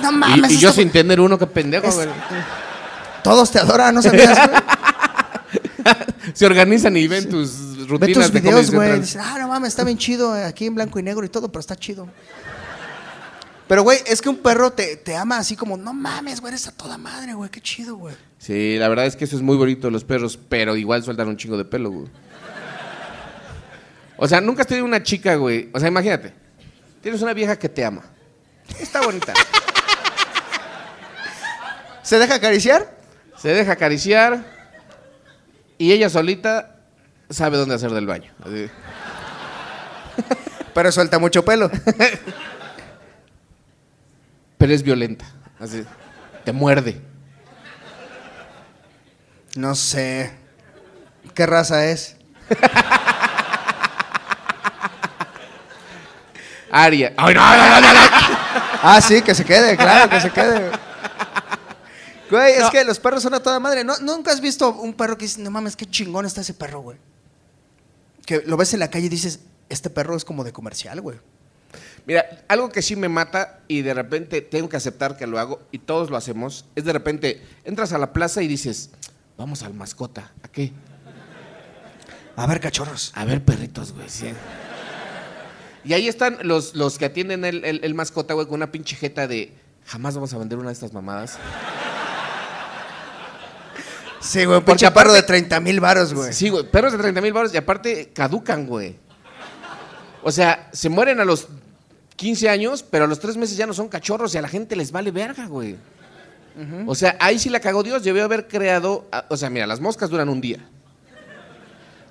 No 0.01 0.12
mames. 0.12 0.51
Y, 0.51 0.58
yo 0.60 0.72
sin 0.72 0.89
tener 0.92 1.20
uno, 1.20 1.38
qué 1.39 1.48
pendejo, 1.48 1.88
Es- 1.88 1.96
güey. 1.96 2.10
Todos 3.24 3.50
te 3.51 3.60
adoran, 3.60 3.96
¿no 3.96 4.01
sabías, 4.01 4.38
güey? 4.50 4.62
Se 6.34 6.46
organizan 6.46 6.96
y 6.98 7.08
ven 7.08 7.30
tus 7.30 7.77
Ve 7.77 7.86
rutinas 7.86 8.25
tus 8.25 8.34
de 8.34 8.42
videos, 8.42 8.65
Comedy 8.72 8.89
güey. 8.89 9.00
Dices, 9.01 9.22
ah, 9.24 9.38
no 9.39 9.48
mames, 9.48 9.70
está 9.70 9.84
bien 9.84 9.98
chido 9.98 10.36
eh, 10.36 10.44
aquí 10.44 10.65
en 10.65 10.75
blanco 10.75 11.00
y 11.00 11.04
negro 11.04 11.24
y 11.25 11.30
todo, 11.30 11.50
pero 11.51 11.60
está 11.60 11.75
chido. 11.75 12.08
Pero, 13.68 13.82
güey, 13.84 14.00
es 14.06 14.22
que 14.22 14.30
un 14.30 14.38
perro 14.38 14.72
te, 14.72 14.96
te 14.98 15.15
ama 15.15 15.38
así 15.38 15.56
como, 15.56 15.75
no 15.77 15.94
mames, 15.94 16.39
güey, 16.42 16.51
eres 16.54 16.68
a 16.68 16.72
toda 16.72 16.98
madre, 16.98 17.34
güey, 17.34 17.50
qué 17.50 17.62
chido, 17.62 17.96
güey. 17.96 18.15
Sí, 18.38 18.77
la 18.77 18.88
verdad 18.89 19.06
es 19.08 19.15
que 19.15 19.25
eso 19.25 19.36
es 19.36 19.42
muy 19.42 19.58
bonito 19.58 19.88
de 19.88 19.92
los 19.92 20.04
perros, 20.04 20.38
pero 20.50 20.75
igual 20.75 21.04
sueltan 21.04 21.27
un 21.27 21.38
chingo 21.38 21.58
de 21.58 21.65
pelo, 21.65 21.89
güey. 21.92 22.08
O 24.17 24.27
sea, 24.27 24.41
nunca 24.41 24.62
has 24.62 24.67
tenido 24.67 24.86
una 24.86 25.03
chica, 25.03 25.36
güey. 25.36 25.69
O 25.74 25.79
sea, 25.79 25.88
imagínate. 25.88 26.34
Tienes 27.01 27.22
una 27.22 27.34
vieja 27.34 27.57
que 27.57 27.69
te 27.69 27.84
ama. 27.84 28.03
Está 28.79 29.01
bonita. 29.01 29.34
¿Se 32.03 32.17
deja 32.17 32.36
acariciar? 32.36 32.98
Se 33.38 33.50
deja 33.50 33.74
acariciar 33.74 34.45
y 35.77 35.91
ella 35.91 36.10
solita 36.10 36.77
sabe 37.29 37.57
dónde 37.57 37.75
hacer 37.75 37.91
del 37.91 38.07
baño. 38.07 38.31
Así. 38.43 38.69
Pero 40.74 40.91
suelta 40.91 41.19
mucho 41.19 41.43
pelo. 41.43 41.69
Pero 44.57 44.74
es 44.74 44.84
violenta. 44.84 45.25
Así. 45.60 45.86
Te 46.43 46.53
muerde. 46.53 47.01
No 49.55 49.75
sé. 49.75 50.31
¿Qué 51.34 51.45
raza 51.45 51.86
es? 51.86 52.17
Aria. 56.75 57.13
Ay, 57.15 57.34
no, 57.34 57.41
no, 57.41 57.58
no, 57.58 57.82
no, 57.82 57.94
no. 57.94 58.00
Ah, 58.88 59.01
sí, 59.01 59.22
que 59.22 59.34
se 59.34 59.44
quede, 59.46 59.75
claro, 59.77 60.10
que 60.10 60.20
se 60.22 60.29
quede. 60.29 60.70
Güey, 62.29 62.53
es 62.53 62.70
que 62.70 62.84
los 62.84 63.00
perros 63.00 63.24
son 63.24 63.34
a 63.34 63.39
toda 63.39 63.60
madre. 63.60 63.84
¿No, 63.84 63.98
¿Nunca 64.00 64.32
has 64.32 64.41
visto 64.41 64.74
un 64.74 64.94
perro 64.94 65.17
que 65.17 65.25
dice, 65.25 65.41
no 65.41 65.50
mames, 65.50 65.75
qué 65.75 65.86
chingón 65.86 66.25
está 66.25 66.41
ese 66.41 66.53
perro, 66.53 66.82
güey? 66.82 66.98
Que 68.25 68.44
lo 68.46 68.58
ves 68.58 68.74
en 68.74 68.82
la 68.82 68.89
calle 68.89 69.05
y 69.05 69.10
dices, 69.10 69.39
este 69.70 69.89
perro 69.89 70.15
es 70.15 70.25
como 70.25 70.44
de 70.44 70.51
comercial, 70.51 71.01
güey. 71.01 71.17
Mira, 72.05 72.25
algo 72.48 72.70
que 72.70 72.82
sí 72.82 72.96
me 72.96 73.10
mata 73.10 73.62
y 73.67 73.82
de 73.82 73.94
repente 73.94 74.41
tengo 74.41 74.70
que 74.70 74.77
aceptar 74.77 75.17
que 75.17 75.25
lo 75.25 75.39
hago 75.39 75.62
y 75.72 75.79
todos 75.79 76.10
lo 76.10 76.17
hacemos, 76.17 76.65
es 76.75 76.84
de 76.84 76.94
repente 76.94 77.41
entras 77.63 77.94
a 77.94 77.98
la 77.98 78.13
plaza 78.13 78.44
y 78.44 78.48
dices, 78.48 78.91
vamos 79.38 79.63
al 79.63 79.74
mascota. 79.74 80.32
¿A 80.44 80.48
qué? 80.50 80.74
A 82.36 82.46
ver, 82.46 82.60
cachorros. 82.60 83.12
A 83.15 83.25
ver, 83.25 83.44
perritos, 83.44 83.94
güey. 83.94 84.10
sí. 84.10 84.27
Y 85.86 85.94
ahí 85.94 86.08
están 86.08 86.38
los, 86.42 86.74
los 86.75 86.98
que 86.98 87.06
atienden 87.06 87.46
el, 87.46 87.63
el- 87.63 87.80
el 87.84 87.94
mascota, 87.94 88.34
güey, 88.34 88.48
con 88.48 88.56
una 88.56 88.72
pinche 88.72 88.96
jeta 88.96 89.27
de 89.27 89.51
jamás 89.86 90.15
vamos 90.15 90.34
a 90.34 90.38
vender 90.39 90.58
una 90.58 90.70
de 90.70 90.74
estas 90.74 90.94
mamadas. 90.94 91.38
Sí, 94.20 94.44
güey, 94.46 94.58
un 94.58 94.65
pinche 94.65 94.89
perro 94.92 95.13
de 95.13 95.22
30 95.22 95.60
mil 95.60 95.80
varos, 95.80 96.13
güey. 96.13 96.34
Sí, 96.34 96.50
güey, 96.50 96.63
perros 96.70 96.94
de 96.94 96.98
30 96.98 97.22
mil 97.22 97.32
baros 97.34 97.54
y 97.54 97.58
aparte 97.58 98.12
caducan, 98.13 98.65
güey. 98.65 98.96
O 100.24 100.32
sea, 100.32 100.70
se 100.74 100.89
mueren 100.89 101.20
a 101.20 101.25
los 101.25 101.48
15 102.15 102.50
años, 102.50 102.82
pero 102.82 103.06
a 103.06 103.08
los 103.08 103.20
3 103.20 103.38
meses 103.38 103.56
ya 103.56 103.68
no 103.68 103.74
son 103.74 103.88
cachorros 103.88 104.34
y 104.34 104.39
a 104.39 104.42
la 104.42 104.48
gente 104.48 104.75
les 104.75 104.92
vale 104.92 105.12
verga, 105.12 105.46
güey. 105.46 105.75
O 106.88 106.96
sea, 106.96 107.18
ahí 107.20 107.38
sí 107.38 107.50
la 107.50 107.60
cagó 107.60 107.84
Dios, 107.84 108.01
debió 108.04 108.24
haber 108.24 108.48
creado, 108.48 109.06
ah, 109.12 109.25
o 109.30 109.36
sea, 109.36 109.50
mira, 109.50 109.68
las 109.68 109.82
moscas 109.82 110.10
duran 110.10 110.30
un 110.30 110.39
día. 110.39 110.60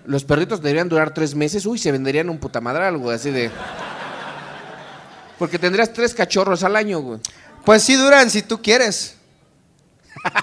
Los 0.04 0.24
perritos 0.24 0.60
deberían 0.60 0.88
durar 0.88 1.14
tres 1.14 1.34
meses, 1.34 1.64
uy, 1.66 1.78
se 1.78 1.90
venderían 1.92 2.28
un 2.28 2.38
putamadral, 2.38 2.98
güey, 2.98 3.16
así 3.16 3.30
de... 3.30 3.50
Porque 5.38 5.58
tendrías 5.58 5.92
tres 5.92 6.14
cachorros 6.14 6.62
al 6.62 6.76
año, 6.76 7.00
güey. 7.00 7.20
Pues 7.64 7.82
sí 7.82 7.94
duran 7.96 8.28
si 8.30 8.42
tú 8.42 8.60
quieres. 8.62 9.16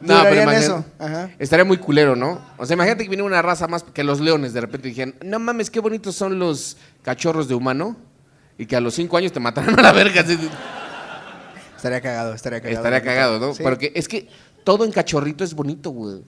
Durarían 0.00 0.42
imagínate, 0.42 0.64
eso, 0.66 0.84
ajá. 0.98 1.30
Estaría 1.38 1.64
muy 1.64 1.78
culero, 1.78 2.14
¿no? 2.16 2.40
O 2.58 2.66
sea, 2.66 2.74
imagínate 2.74 3.04
que 3.04 3.08
viene 3.08 3.22
una 3.22 3.40
raza 3.40 3.66
más 3.66 3.82
que 3.82 4.04
los 4.04 4.20
leones, 4.20 4.52
de 4.52 4.60
repente 4.60 4.88
dijeran, 4.88 5.14
no 5.24 5.38
mames, 5.38 5.70
qué 5.70 5.80
bonitos 5.80 6.14
son 6.14 6.38
los 6.38 6.76
cachorros 7.02 7.48
de 7.48 7.54
humano. 7.54 7.96
Y 8.58 8.66
que 8.66 8.76
a 8.76 8.80
los 8.80 8.94
cinco 8.94 9.16
años 9.16 9.32
te 9.32 9.40
mataran 9.40 9.78
a 9.78 9.82
la 9.82 9.92
verga. 9.92 10.20
así 10.22 10.36
de- 10.36 10.48
Estaría 11.76 12.00
cagado, 12.00 12.34
estaría 12.34 12.60
cagado. 12.60 12.76
Estaría 12.78 13.02
cagado, 13.02 13.38
¿no? 13.38 13.54
Sí. 13.54 13.62
Porque 13.62 13.92
es 13.94 14.08
que 14.08 14.28
todo 14.64 14.84
en 14.84 14.92
cachorrito 14.92 15.44
es 15.44 15.54
bonito, 15.54 15.90
güey. 15.90 16.22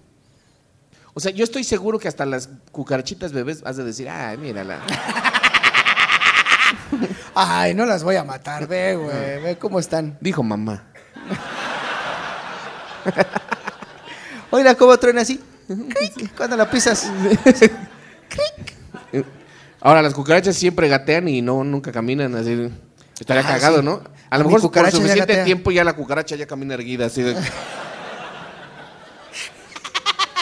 O 1.19 1.21
sea, 1.21 1.33
yo 1.33 1.43
estoy 1.43 1.65
seguro 1.65 1.99
que 1.99 2.07
hasta 2.07 2.25
las 2.25 2.49
cucarachitas 2.71 3.33
bebés 3.33 3.63
has 3.65 3.77
de 3.77 3.83
decir, 3.83 4.09
ay, 4.09 4.37
mírala. 4.37 4.79
Ay, 7.35 7.75
no 7.75 7.87
las 7.87 8.05
voy 8.05 8.15
a 8.15 8.23
matar, 8.23 8.69
ve, 8.69 8.95
güey. 8.95 9.43
Ve 9.43 9.59
cómo 9.59 9.81
están. 9.81 10.17
Dijo 10.21 10.45
mamá. 10.45 10.85
Oiga, 14.53 14.77
cómo 14.77 14.97
truena 14.97 15.23
así. 15.23 15.43
Cric, 15.67 16.37
Cuando 16.37 16.57
la 16.57 16.71
pisas. 16.71 17.11
Ahora, 19.81 20.03
las 20.03 20.15
cucarachas 20.15 20.55
siempre 20.55 20.87
gatean 20.87 21.27
y 21.27 21.43
no, 21.43 21.65
nunca 21.65 21.91
caminan 21.91 22.37
así. 22.37 22.71
Estaría 23.19 23.43
Ah, 23.43 23.55
cagado, 23.55 23.79
sí. 23.79 23.85
¿no? 23.85 24.03
A 24.31 24.39
lo 24.39 24.45
mejor 24.45 24.61
por 24.61 24.73
ya 24.73 24.93
suficiente 24.93 25.43
tiempo 25.43 25.73
ya 25.73 25.83
la 25.83 25.95
cucaracha 25.95 26.37
ya 26.37 26.47
camina 26.47 26.75
erguida, 26.75 27.07
así 27.07 27.23
de... 27.23 27.35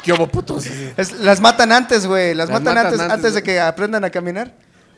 ¿Qué 0.07 0.13
hubo, 0.13 0.27
putos? 0.29 0.65
Es- 0.97 1.13
las 1.19 1.41
matan 1.41 1.73
antes, 1.73 2.07
güey. 2.07 2.33
Las, 2.35 2.49
Las 2.49 2.61
matan, 2.61 2.75
matan 2.77 2.87
antes, 2.87 3.01
antes, 3.01 3.15
antes 3.15 3.35
de 3.35 3.41
güey. 3.41 3.55
que 3.57 3.61
aprendan 3.61 4.05
a 4.05 4.11
caminar. 4.11 4.53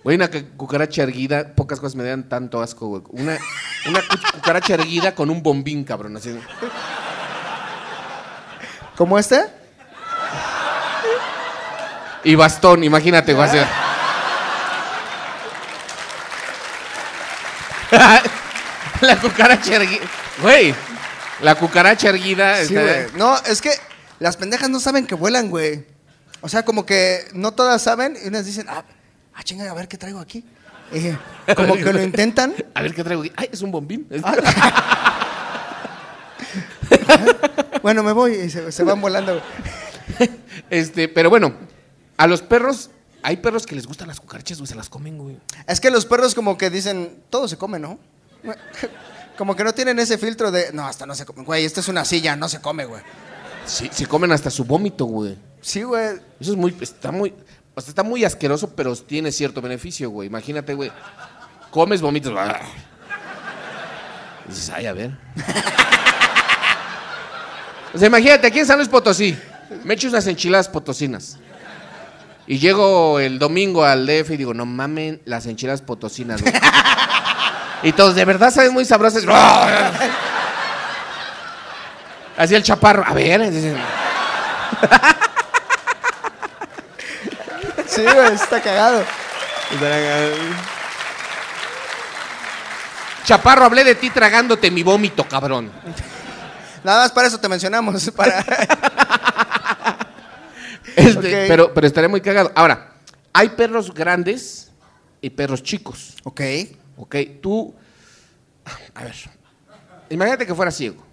Güey, 0.05 0.17
una 0.17 0.29
cu- 0.29 0.45
cucaracha 0.57 1.03
erguida, 1.03 1.55
pocas 1.57 1.81
cosas 1.81 1.97
me 1.97 2.05
dan 2.05 2.29
tanto 2.29 2.61
asco, 2.63 2.87
güey. 2.89 3.03
Una, 3.09 3.37
una 3.89 4.01
cu- 4.01 4.19
cucaracha 4.35 4.75
erguida 4.75 5.15
con 5.15 5.31
un 5.31 5.43
bombín, 5.43 5.83
cabrón, 5.85 6.17
así. 6.17 6.39
¿Como 8.97 9.19
este? 9.19 9.45
Y 12.25 12.35
bastón, 12.35 12.85
imagínate, 12.85 13.33
güey. 13.33 13.49
así. 13.49 13.59
la 19.01 19.17
cucaracha 19.21 19.77
erguida. 19.77 20.05
Güey, 20.43 20.75
la 21.41 21.55
cucaracha 21.55 22.09
erguida. 22.11 22.57
Sí, 22.65 22.75
está- 22.77 22.83
güey. 22.83 23.07
No, 23.15 23.37
es 23.47 23.61
que 23.63 23.71
las 24.21 24.37
pendejas 24.37 24.69
no 24.71 24.81
saben 24.81 25.07
que 25.07 25.15
vuelan, 25.15 25.51
güey. 25.51 25.85
O 26.41 26.49
sea, 26.49 26.65
como 26.65 26.87
que 26.87 27.25
no 27.35 27.53
todas 27.53 27.83
saben 27.83 28.17
y 28.23 28.29
unas 28.29 28.47
dicen, 28.47 28.67
ah, 28.69 28.85
ah 29.35 29.43
chinga, 29.43 29.71
a 29.71 29.75
ver 29.75 29.89
qué 29.89 29.97
traigo 29.97 30.21
aquí. 30.21 30.45
Y 30.93 31.55
como 31.55 31.75
que 31.75 31.93
lo 31.93 32.03
intentan. 32.03 32.55
A 32.75 32.81
ver 32.81 32.95
qué 32.95 33.05
traigo 33.05 33.21
aquí. 33.23 33.33
Ay, 33.37 33.51
es 33.53 33.63
un 33.63 33.71
bombín. 33.71 34.09
Bueno, 37.83 38.03
me 38.03 38.13
voy 38.13 38.33
y 38.33 38.51
se, 38.51 38.73
se 38.73 38.83
van 38.83 39.01
volando. 39.01 39.35
güey. 39.35 40.31
Este, 40.69 41.09
pero 41.09 41.31
bueno, 41.31 41.55
a 42.17 42.27
los 42.27 42.43
perros, 42.43 42.91
hay 43.23 43.37
perros 43.39 43.67
que 43.67 43.75
les 43.75 43.87
gustan 43.87 44.09
las 44.09 44.21
cucarachas, 44.21 44.59
güey, 44.59 44.67
se 44.67 44.75
las 44.75 44.89
comen, 44.89 45.17
güey. 45.17 45.39
Es 45.67 45.81
que 45.81 45.91
los 45.91 46.05
perros 46.05 46.35
como 46.35 46.59
que 46.59 46.71
dicen, 46.71 47.23
todo 47.31 47.49
se 47.49 47.57
come, 47.57 47.79
¿no? 47.79 47.99
Como 49.39 49.55
que 49.55 49.63
no 49.63 49.73
tienen 49.73 50.01
ese 50.01 50.19
filtro 50.19 50.51
de, 50.51 50.73
no, 50.73 50.85
hasta 50.85 51.07
no 51.07 51.15
se 51.15 51.25
come. 51.25 51.45
Güey, 51.45 51.65
esta 51.65 51.79
es 51.79 51.87
una 51.87 52.05
silla, 52.05 52.35
no 52.35 52.49
se 52.49 52.61
come, 52.61 52.85
güey. 52.87 53.01
Sí, 53.69 53.91
se 53.93 54.07
comen 54.07 54.33
hasta 54.33 54.51
su 54.51 54.65
vómito, 54.65 55.05
güey. 55.05 55.37
Sí, 55.61 55.83
güey. 55.83 56.17
Eso 56.41 56.53
es 56.53 56.57
muy, 56.57 56.75
está 56.81 57.13
muy, 57.13 57.35
o 57.75 57.81
sea, 57.81 57.91
está 57.91 58.03
muy 58.03 58.25
asqueroso, 58.25 58.75
pero 58.75 58.97
tiene 58.97 59.31
cierto 59.31 59.61
beneficio, 59.61 60.09
güey. 60.11 60.27
Imagínate, 60.27 60.73
güey. 60.73 60.91
Comes, 61.71 62.01
vomitas. 62.01 62.33
¡ah! 62.37 62.61
Dices, 64.49 64.71
ay, 64.71 64.87
a 64.87 64.93
ver. 64.93 65.13
O 67.95 67.99
sea, 67.99 68.09
imagínate, 68.09 68.47
aquí 68.47 68.59
en 68.59 68.67
San 68.67 68.77
Luis 68.77 68.89
Potosí, 68.89 69.37
me 69.83 69.95
echo 69.95 70.09
unas 70.09 70.27
enchiladas 70.27 70.69
potosinas. 70.69 71.39
Y 72.47 72.59
llego 72.59 73.19
el 73.19 73.39
domingo 73.39 73.83
al 73.83 74.07
DF 74.07 74.31
y 74.33 74.37
digo, 74.37 74.53
no 74.53 74.67
mamen 74.67 75.23
las 75.25 75.47
enchiladas 75.47 75.83
potosinas, 75.83 76.43
güey. 76.43 76.53
Y 77.83 77.93
todos, 77.93 78.17
de 78.17 78.25
verdad 78.25 78.53
saben 78.53 78.73
muy 78.73 78.85
sabrosas. 78.85 79.25
Así 82.39 82.55
el 82.55 82.63
chaparro, 82.63 83.05
a 83.05 83.13
ver. 83.13 83.51
dicen, 83.51 83.77
Sí, 87.89 88.03
güey, 88.05 88.35
está 88.35 88.63
cagado. 88.63 89.03
Chaparro, 93.25 93.65
hablé 93.65 93.83
de 93.83 93.97
ti 93.97 94.11
tragándote 94.11 94.71
mi 94.71 94.85
vómito, 94.85 95.27
cabrón. 95.27 95.73
Nada 96.85 97.03
más 97.03 97.13
para 97.13 97.27
eso 97.27 97.41
te 97.41 97.49
mencionamos. 97.49 98.11
Para... 98.13 98.45
Este, 100.97 101.47
pero, 101.47 101.73
pero 101.73 101.87
estaría 101.87 102.09
muy 102.09 102.21
cagado. 102.21 102.51
Ahora, 102.57 102.93
hay 103.33 103.51
perros 103.51 103.95
grandes 103.95 104.73
y 105.21 105.31
perros 105.31 105.63
chicos. 105.63 106.17
ok. 106.25 106.41
Ok, 106.97 107.17
tú. 107.41 107.75
A 108.95 109.05
ver. 109.05 109.15
Imagínate 110.11 110.45
que 110.45 110.55
fuera 110.55 110.73
ciego. 110.73 111.08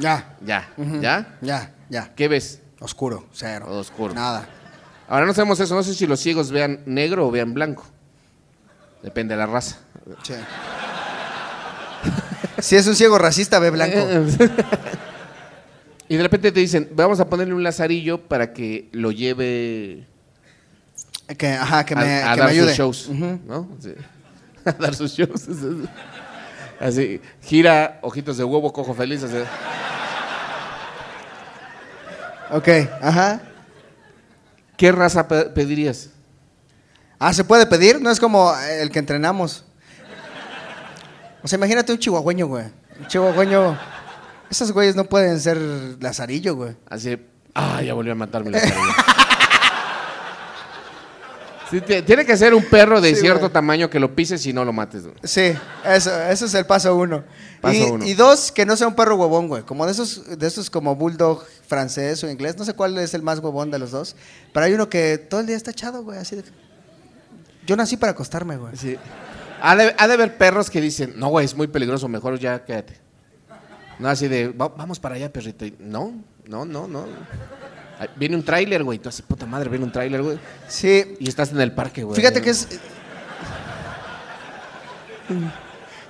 Ya. 0.00 0.36
Ya, 0.44 0.68
Ujú. 0.76 1.00
¿ya? 1.00 1.36
Ya, 1.40 1.72
ya. 1.88 2.12
¿Qué 2.14 2.28
ves? 2.28 2.60
Oscuro, 2.80 3.26
cero. 3.32 3.66
Oscuro. 3.68 4.14
Nada. 4.14 4.48
Ahora 5.08 5.26
no 5.26 5.34
sabemos 5.34 5.58
eso, 5.60 5.74
no 5.74 5.82
sé 5.82 5.94
si 5.94 6.06
los 6.06 6.20
ciegos 6.20 6.50
vean 6.50 6.80
negro 6.86 7.26
o 7.26 7.30
vean 7.30 7.52
blanco. 7.52 7.84
Depende 9.02 9.34
de 9.34 9.38
la 9.38 9.46
raza. 9.46 9.78
Sí. 10.22 10.34
si 12.60 12.76
es 12.76 12.86
un 12.86 12.94
ciego 12.94 13.18
racista, 13.18 13.58
ve 13.58 13.70
blanco. 13.70 13.98
y 16.08 16.16
de 16.16 16.22
repente 16.22 16.52
te 16.52 16.60
dicen, 16.60 16.88
vamos 16.94 17.20
a 17.20 17.28
ponerle 17.28 17.54
un 17.54 17.62
lazarillo 17.62 18.20
para 18.28 18.52
que 18.52 18.88
lo 18.92 19.10
lleve 19.10 20.06
Que, 21.36 21.48
ajá, 21.52 21.84
que 21.84 21.96
me, 21.96 22.22
a 22.22 22.34
que 22.34 22.40
dar 22.40 22.48
me 22.48 22.52
ayude. 22.52 22.68
sus 22.68 22.76
shows, 22.78 23.06
Ujú. 23.08 23.40
¿no? 23.46 23.68
Sí. 23.80 23.94
A 24.64 24.72
dar 24.72 24.94
sus 24.94 25.12
shows. 25.16 25.46
Así, 26.80 27.20
gira, 27.42 27.98
ojitos 28.02 28.36
de 28.38 28.44
huevo, 28.44 28.72
cojo 28.72 28.94
feliz. 28.94 29.22
así. 29.22 29.36
Ok, 32.50 32.68
ajá. 33.00 33.40
¿Qué 34.76 34.90
raza 34.92 35.28
pe- 35.28 35.46
pedirías? 35.46 36.10
Ah, 37.18 37.32
¿se 37.34 37.44
puede 37.44 37.66
pedir? 37.66 38.00
No 38.00 38.10
es 38.10 38.18
como 38.18 38.52
el 38.80 38.90
que 38.90 38.98
entrenamos. 38.98 39.64
O 41.42 41.48
sea, 41.48 41.58
imagínate 41.58 41.92
un 41.92 41.98
chihuahueño, 41.98 42.46
güey. 42.46 42.64
Un 42.98 43.06
chihuahueño. 43.06 43.78
Esos 44.50 44.72
güeyes 44.72 44.96
no 44.96 45.04
pueden 45.04 45.38
ser 45.38 45.58
lazarillo, 46.00 46.56
güey. 46.56 46.76
Así, 46.88 47.18
ah, 47.54 47.82
ya 47.82 47.94
volvió 47.94 48.12
a 48.12 48.16
matarme 48.16 48.50
la 48.50 48.58
lazarillo. 48.62 48.92
Sí, 51.70 51.80
tiene 51.80 52.26
que 52.26 52.36
ser 52.36 52.52
un 52.54 52.64
perro 52.64 53.00
de 53.00 53.14
Sí, 53.14 53.20
cierto 53.20 53.40
güey. 53.42 53.52
tamaño 53.52 53.88
que 53.88 54.00
lo 54.00 54.14
pises 54.14 54.44
y 54.46 54.52
no 54.52 54.64
lo 54.64 54.72
mates. 54.72 55.02
güey. 55.04 55.14
Sí, 55.22 55.52
eso, 55.84 56.22
eso 56.24 56.46
es 56.46 56.54
el 56.54 56.66
paso 56.66 56.96
uno. 56.96 57.22
Paso 57.60 57.74
y, 57.76 57.82
uno. 57.82 58.04
y 58.04 58.14
dos, 58.14 58.50
que 58.50 58.66
no 58.66 58.76
sea 58.76 58.88
un 58.88 58.94
perro 58.96 59.16
huevón, 59.16 59.46
güey. 59.48 59.62
Como 59.62 59.86
de 59.86 59.92
esos, 59.92 60.36
de 60.38 60.46
esos 60.46 60.68
como 60.68 60.96
bulldog 60.96 61.44
francés 61.68 62.24
o 62.24 62.28
inglés. 62.30 62.56
No 62.58 62.64
sé 62.64 62.74
cuál 62.74 62.98
es 62.98 63.14
el 63.14 63.22
más 63.22 63.38
huevón 63.38 63.70
de 63.70 63.78
los 63.78 63.92
dos. 63.92 64.16
Pero 64.52 64.66
hay 64.66 64.72
uno 64.72 64.88
que 64.88 65.18
todo 65.18 65.40
el 65.40 65.46
día 65.46 65.56
está 65.56 65.70
echado, 65.70 66.02
güey. 66.02 66.18
Así 66.18 66.36
de... 66.36 66.44
Yo 67.66 67.76
nací 67.76 67.96
para 67.96 68.12
acostarme, 68.12 68.56
güey. 68.56 68.76
Sí. 68.76 68.96
Ha 69.62 69.76
de, 69.76 69.94
ha 69.96 70.08
de 70.08 70.14
haber 70.14 70.36
perros 70.38 70.70
que 70.70 70.80
dicen, 70.80 71.12
no, 71.16 71.28
güey, 71.28 71.44
es 71.44 71.54
muy 71.54 71.68
peligroso, 71.68 72.08
mejor 72.08 72.38
ya 72.38 72.64
quédate. 72.64 72.98
No, 73.98 74.08
así 74.08 74.26
de, 74.26 74.48
"Va- 74.48 74.68
vamos 74.68 74.98
para 74.98 75.16
allá, 75.16 75.30
perrito. 75.30 75.66
No, 75.78 76.14
no, 76.46 76.64
no, 76.64 76.88
no. 76.88 77.04
Viene 78.16 78.36
un 78.36 78.44
tráiler, 78.44 78.82
güey. 78.82 78.98
Tú 78.98 79.08
así, 79.08 79.22
puta 79.22 79.46
madre, 79.46 79.68
viene 79.68 79.84
un 79.84 79.92
tráiler, 79.92 80.22
güey. 80.22 80.38
Sí, 80.68 81.16
Y 81.20 81.28
estás 81.28 81.50
en 81.52 81.60
el 81.60 81.72
parque, 81.72 82.02
güey. 82.02 82.16
Fíjate 82.16 82.40
que 82.40 82.50
es. 82.50 82.68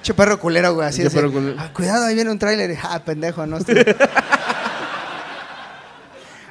Che 0.03 0.15
perro 0.15 0.39
culero, 0.41 0.75
güey. 0.75 0.89
Así 0.89 1.03
perro 1.09 1.31
culero. 1.31 1.57
"Ah, 1.59 1.71
cuidado, 1.73 2.07
ahí 2.07 2.15
viene 2.15 2.31
un 2.31 2.39
tráiler. 2.39 2.79
Ah, 2.83 3.03
pendejo, 3.05 3.45
no 3.47 3.59
estoy. 3.59 3.85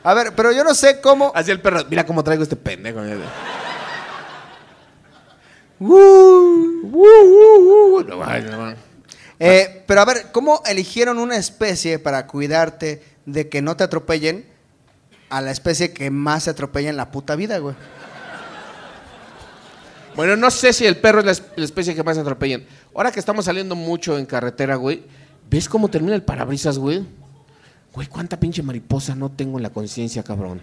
A 0.03 0.13
ver, 0.13 0.34
pero 0.36 0.51
yo 0.51 0.63
no 0.63 0.74
sé 0.74 1.01
cómo. 1.01 1.31
Así 1.36 1.51
el 1.51 1.62
perro, 1.62 1.84
mira 1.89 2.05
cómo 2.05 2.24
traigo 2.24 2.43
este 2.43 2.55
pendejo. 2.55 3.00
Uh. 5.79 6.60
Uh, 6.91 8.03
no. 8.03 8.75
Eh, 9.39 9.84
pero 9.88 10.01
a 10.01 10.05
ver, 10.05 10.27
¿cómo 10.31 10.62
eligieron 10.65 11.17
una 11.17 11.38
especie 11.38 11.98
para 12.00 12.27
cuidarte 12.27 13.01
de 13.25 13.48
que 13.48 13.62
no 13.62 13.77
te 13.77 13.86
atropellen 13.86 14.46
a 15.29 15.41
la 15.41 15.51
especie 15.51 15.93
que 15.93 16.09
más 16.12 16.43
se 16.43 16.50
atropella 16.51 16.89
en 16.89 16.98
la 16.98 17.12
puta 17.12 17.36
vida, 17.36 17.57
güey? 17.59 17.75
Bueno, 20.15 20.36
no 20.36 20.51
sé 20.51 20.73
si 20.73 20.86
el 20.86 20.97
perro 20.97 21.19
es 21.19 21.25
la, 21.25 21.32
es- 21.32 21.43
la 21.56 21.65
especie 21.65 21.95
que 21.95 22.03
más 22.03 22.17
atropellan. 22.17 22.65
Ahora 22.95 23.12
que 23.12 23.19
estamos 23.19 23.45
saliendo 23.45 23.75
mucho 23.75 24.17
en 24.17 24.25
carretera, 24.25 24.75
güey, 24.75 25.03
¿ves 25.49 25.69
cómo 25.69 25.88
termina 25.88 26.15
el 26.15 26.23
parabrisas, 26.23 26.77
güey? 26.77 27.06
Güey, 27.93 28.08
cuánta 28.08 28.38
pinche 28.39 28.62
mariposa 28.62 29.15
no 29.15 29.30
tengo 29.30 29.58
en 29.58 29.63
la 29.63 29.69
conciencia, 29.69 30.21
cabrón. 30.23 30.62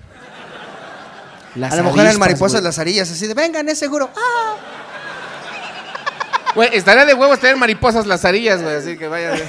Las 1.54 1.72
a 1.72 1.76
lo 1.76 1.84
mejor 1.84 2.00
eran 2.00 2.18
mariposas 2.18 2.62
las 2.62 2.78
arillas, 2.78 3.10
así 3.10 3.26
de, 3.26 3.34
vengan, 3.34 3.66
es 3.68 3.78
seguro. 3.78 4.10
¡Ah! 4.14 4.56
Güey, 6.54 6.70
estaría 6.72 7.04
de 7.06 7.14
huevos 7.14 7.38
tener 7.38 7.56
mariposas 7.56 8.06
lazarillas, 8.06 8.62
güey, 8.62 8.76
así 8.76 8.96
que 8.98 9.08
vaya. 9.08 9.30
güey. 9.30 9.42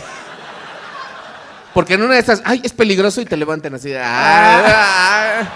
Porque 1.77 1.93
en 1.93 2.01
una 2.01 2.15
de 2.15 2.19
estas, 2.19 2.41
ay, 2.43 2.59
es 2.63 2.73
peligroso 2.73 3.21
y 3.21 3.25
te 3.25 3.37
levanten 3.37 3.75
así. 3.75 3.89
de, 3.89 3.99
"Ah, 3.99 5.37
ah". 5.37 5.47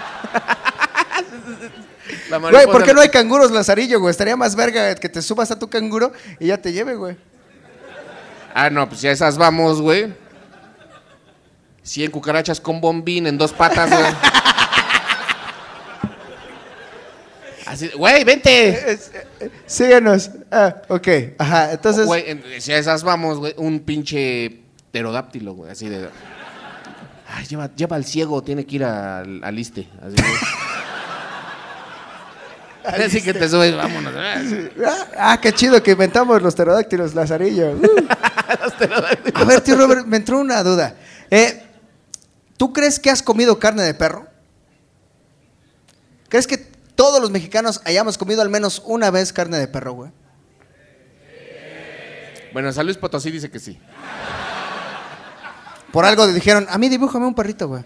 La 2.30 2.38
Güey, 2.38 2.66
¿por 2.66 2.84
qué 2.84 2.94
no 2.94 3.00
hay 3.00 3.08
canguros 3.08 3.50
lazarillo, 3.50 3.98
güey? 3.98 4.12
Estaría 4.12 4.36
más 4.36 4.54
verga 4.54 4.94
que 4.94 5.08
te 5.08 5.20
subas 5.20 5.50
a 5.50 5.58
tu 5.58 5.68
canguro 5.68 6.12
y 6.38 6.46
ya 6.46 6.58
te 6.58 6.72
lleve, 6.72 6.94
güey. 6.94 7.16
Ah, 8.54 8.70
no, 8.70 8.88
pues 8.88 9.00
ya 9.00 9.10
esas 9.10 9.36
vamos, 9.36 9.80
güey. 9.80 10.14
100 11.82 12.12
cucarachas 12.12 12.60
con 12.60 12.80
bombín 12.80 13.26
en 13.26 13.36
dos 13.36 13.52
patas, 13.52 13.90
güey. 13.90 14.04
Así, 17.66 17.90
güey, 17.96 18.22
vente. 18.22 18.96
Síguenos. 19.66 20.30
Ah, 20.52 20.82
ok. 20.86 21.08
Ajá, 21.36 21.72
entonces. 21.72 22.06
Güey, 22.06 22.30
en- 22.30 22.44
si 22.60 22.72
a 22.72 22.78
esas 22.78 23.02
vamos, 23.02 23.38
güey, 23.38 23.54
un 23.56 23.80
pinche 23.80 24.61
pterodáctilo, 24.92 25.54
güey, 25.54 25.72
así 25.72 25.88
de... 25.88 26.08
Ay, 27.34 27.46
lleva, 27.46 27.74
lleva 27.74 27.96
al 27.96 28.04
ciego, 28.04 28.42
tiene 28.42 28.66
que 28.66 28.76
ir 28.76 28.84
al, 28.84 29.42
al 29.42 29.58
iste. 29.58 29.88
Así, 32.84 33.22
que 33.22 33.32
te 33.32 33.48
subes, 33.48 33.74
vámonos. 33.74 34.12
Ah, 34.14 35.06
ah, 35.18 35.40
qué 35.40 35.52
chido 35.52 35.82
que 35.82 35.92
inventamos 35.92 36.42
los 36.42 36.54
pterodáctilos, 36.54 37.14
Lazarillo. 37.14 37.74
Uh. 38.52 39.34
A 39.34 39.44
ver, 39.44 39.62
tío 39.62 39.76
Robert, 39.76 40.04
me 40.04 40.18
entró 40.18 40.38
una 40.38 40.62
duda. 40.62 40.94
Eh, 41.30 41.62
¿Tú 42.58 42.72
crees 42.72 43.00
que 43.00 43.08
has 43.08 43.22
comido 43.22 43.58
carne 43.58 43.82
de 43.82 43.94
perro? 43.94 44.26
¿Crees 46.28 46.46
que 46.46 46.58
todos 46.94 47.20
los 47.20 47.30
mexicanos 47.30 47.80
hayamos 47.84 48.18
comido 48.18 48.42
al 48.42 48.50
menos 48.50 48.82
una 48.84 49.10
vez 49.10 49.32
carne 49.32 49.56
de 49.58 49.68
perro, 49.68 49.94
güey? 49.94 50.10
Bueno, 52.52 52.70
San 52.72 52.84
Luis 52.84 52.98
Potosí 52.98 53.30
dice 53.30 53.50
que 53.50 53.58
sí. 53.58 53.80
Por 55.92 56.06
algo 56.06 56.26
le 56.26 56.32
dijeron, 56.32 56.66
a 56.70 56.78
mí 56.78 56.88
dibújame 56.88 57.26
un 57.26 57.34
perrito, 57.34 57.68
güey. 57.68 57.84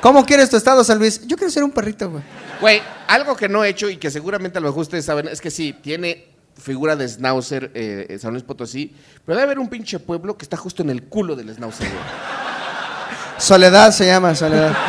¿Cómo 0.00 0.24
quieres 0.24 0.50
tu 0.50 0.56
estado, 0.56 0.82
San 0.82 0.98
Luis? 0.98 1.20
Yo 1.26 1.36
quiero 1.36 1.52
ser 1.52 1.62
un 1.62 1.70
perrito, 1.70 2.10
güey. 2.10 2.24
Güey, 2.60 2.82
algo 3.06 3.36
que 3.36 3.48
no 3.48 3.62
he 3.62 3.68
hecho 3.68 3.88
y 3.88 3.98
que 3.98 4.10
seguramente 4.10 4.58
a 4.58 4.60
lo 4.60 4.68
mejor 4.68 4.82
ustedes 4.82 5.04
saben 5.04 5.28
es 5.28 5.40
que 5.40 5.50
sí, 5.50 5.74
tiene 5.74 6.26
figura 6.60 6.96
de 6.96 7.08
Schnauzer 7.08 7.70
eh, 7.74 8.18
San 8.20 8.32
Luis 8.32 8.42
Potosí, 8.42 8.94
pero 9.24 9.36
debe 9.36 9.44
haber 9.44 9.58
un 9.58 9.68
pinche 9.68 9.98
pueblo 9.98 10.36
que 10.36 10.44
está 10.44 10.56
justo 10.56 10.82
en 10.82 10.90
el 10.90 11.04
culo 11.04 11.36
del 11.36 11.54
Schnauzer, 11.54 11.88
güey. 11.88 12.00
Soledad 13.38 13.92
se 13.92 14.06
llama, 14.06 14.34
Soledad. 14.34 14.74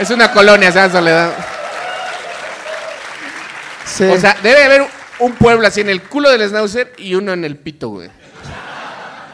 Es 0.00 0.10
una 0.10 0.32
colonia, 0.32 0.72
se 0.72 0.78
llama 0.78 0.92
Soledad. 0.92 1.32
Sí. 3.84 4.04
O 4.04 4.18
sea, 4.18 4.36
debe 4.42 4.64
haber 4.64 4.82
un, 4.82 4.88
un 5.20 5.32
pueblo 5.34 5.68
así 5.68 5.82
en 5.82 5.90
el 5.90 6.02
culo 6.02 6.30
del 6.30 6.48
Schnauzer 6.48 6.92
y 6.98 7.14
uno 7.14 7.32
en 7.32 7.44
el 7.44 7.56
pito, 7.56 7.90
güey. 7.90 8.10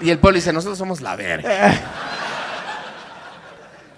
Y 0.01 0.11
el 0.11 0.19
pueblo 0.19 0.37
dice, 0.37 0.53
nosotros 0.53 0.79
somos 0.79 1.01
la 1.01 1.17
verga. 1.17 1.75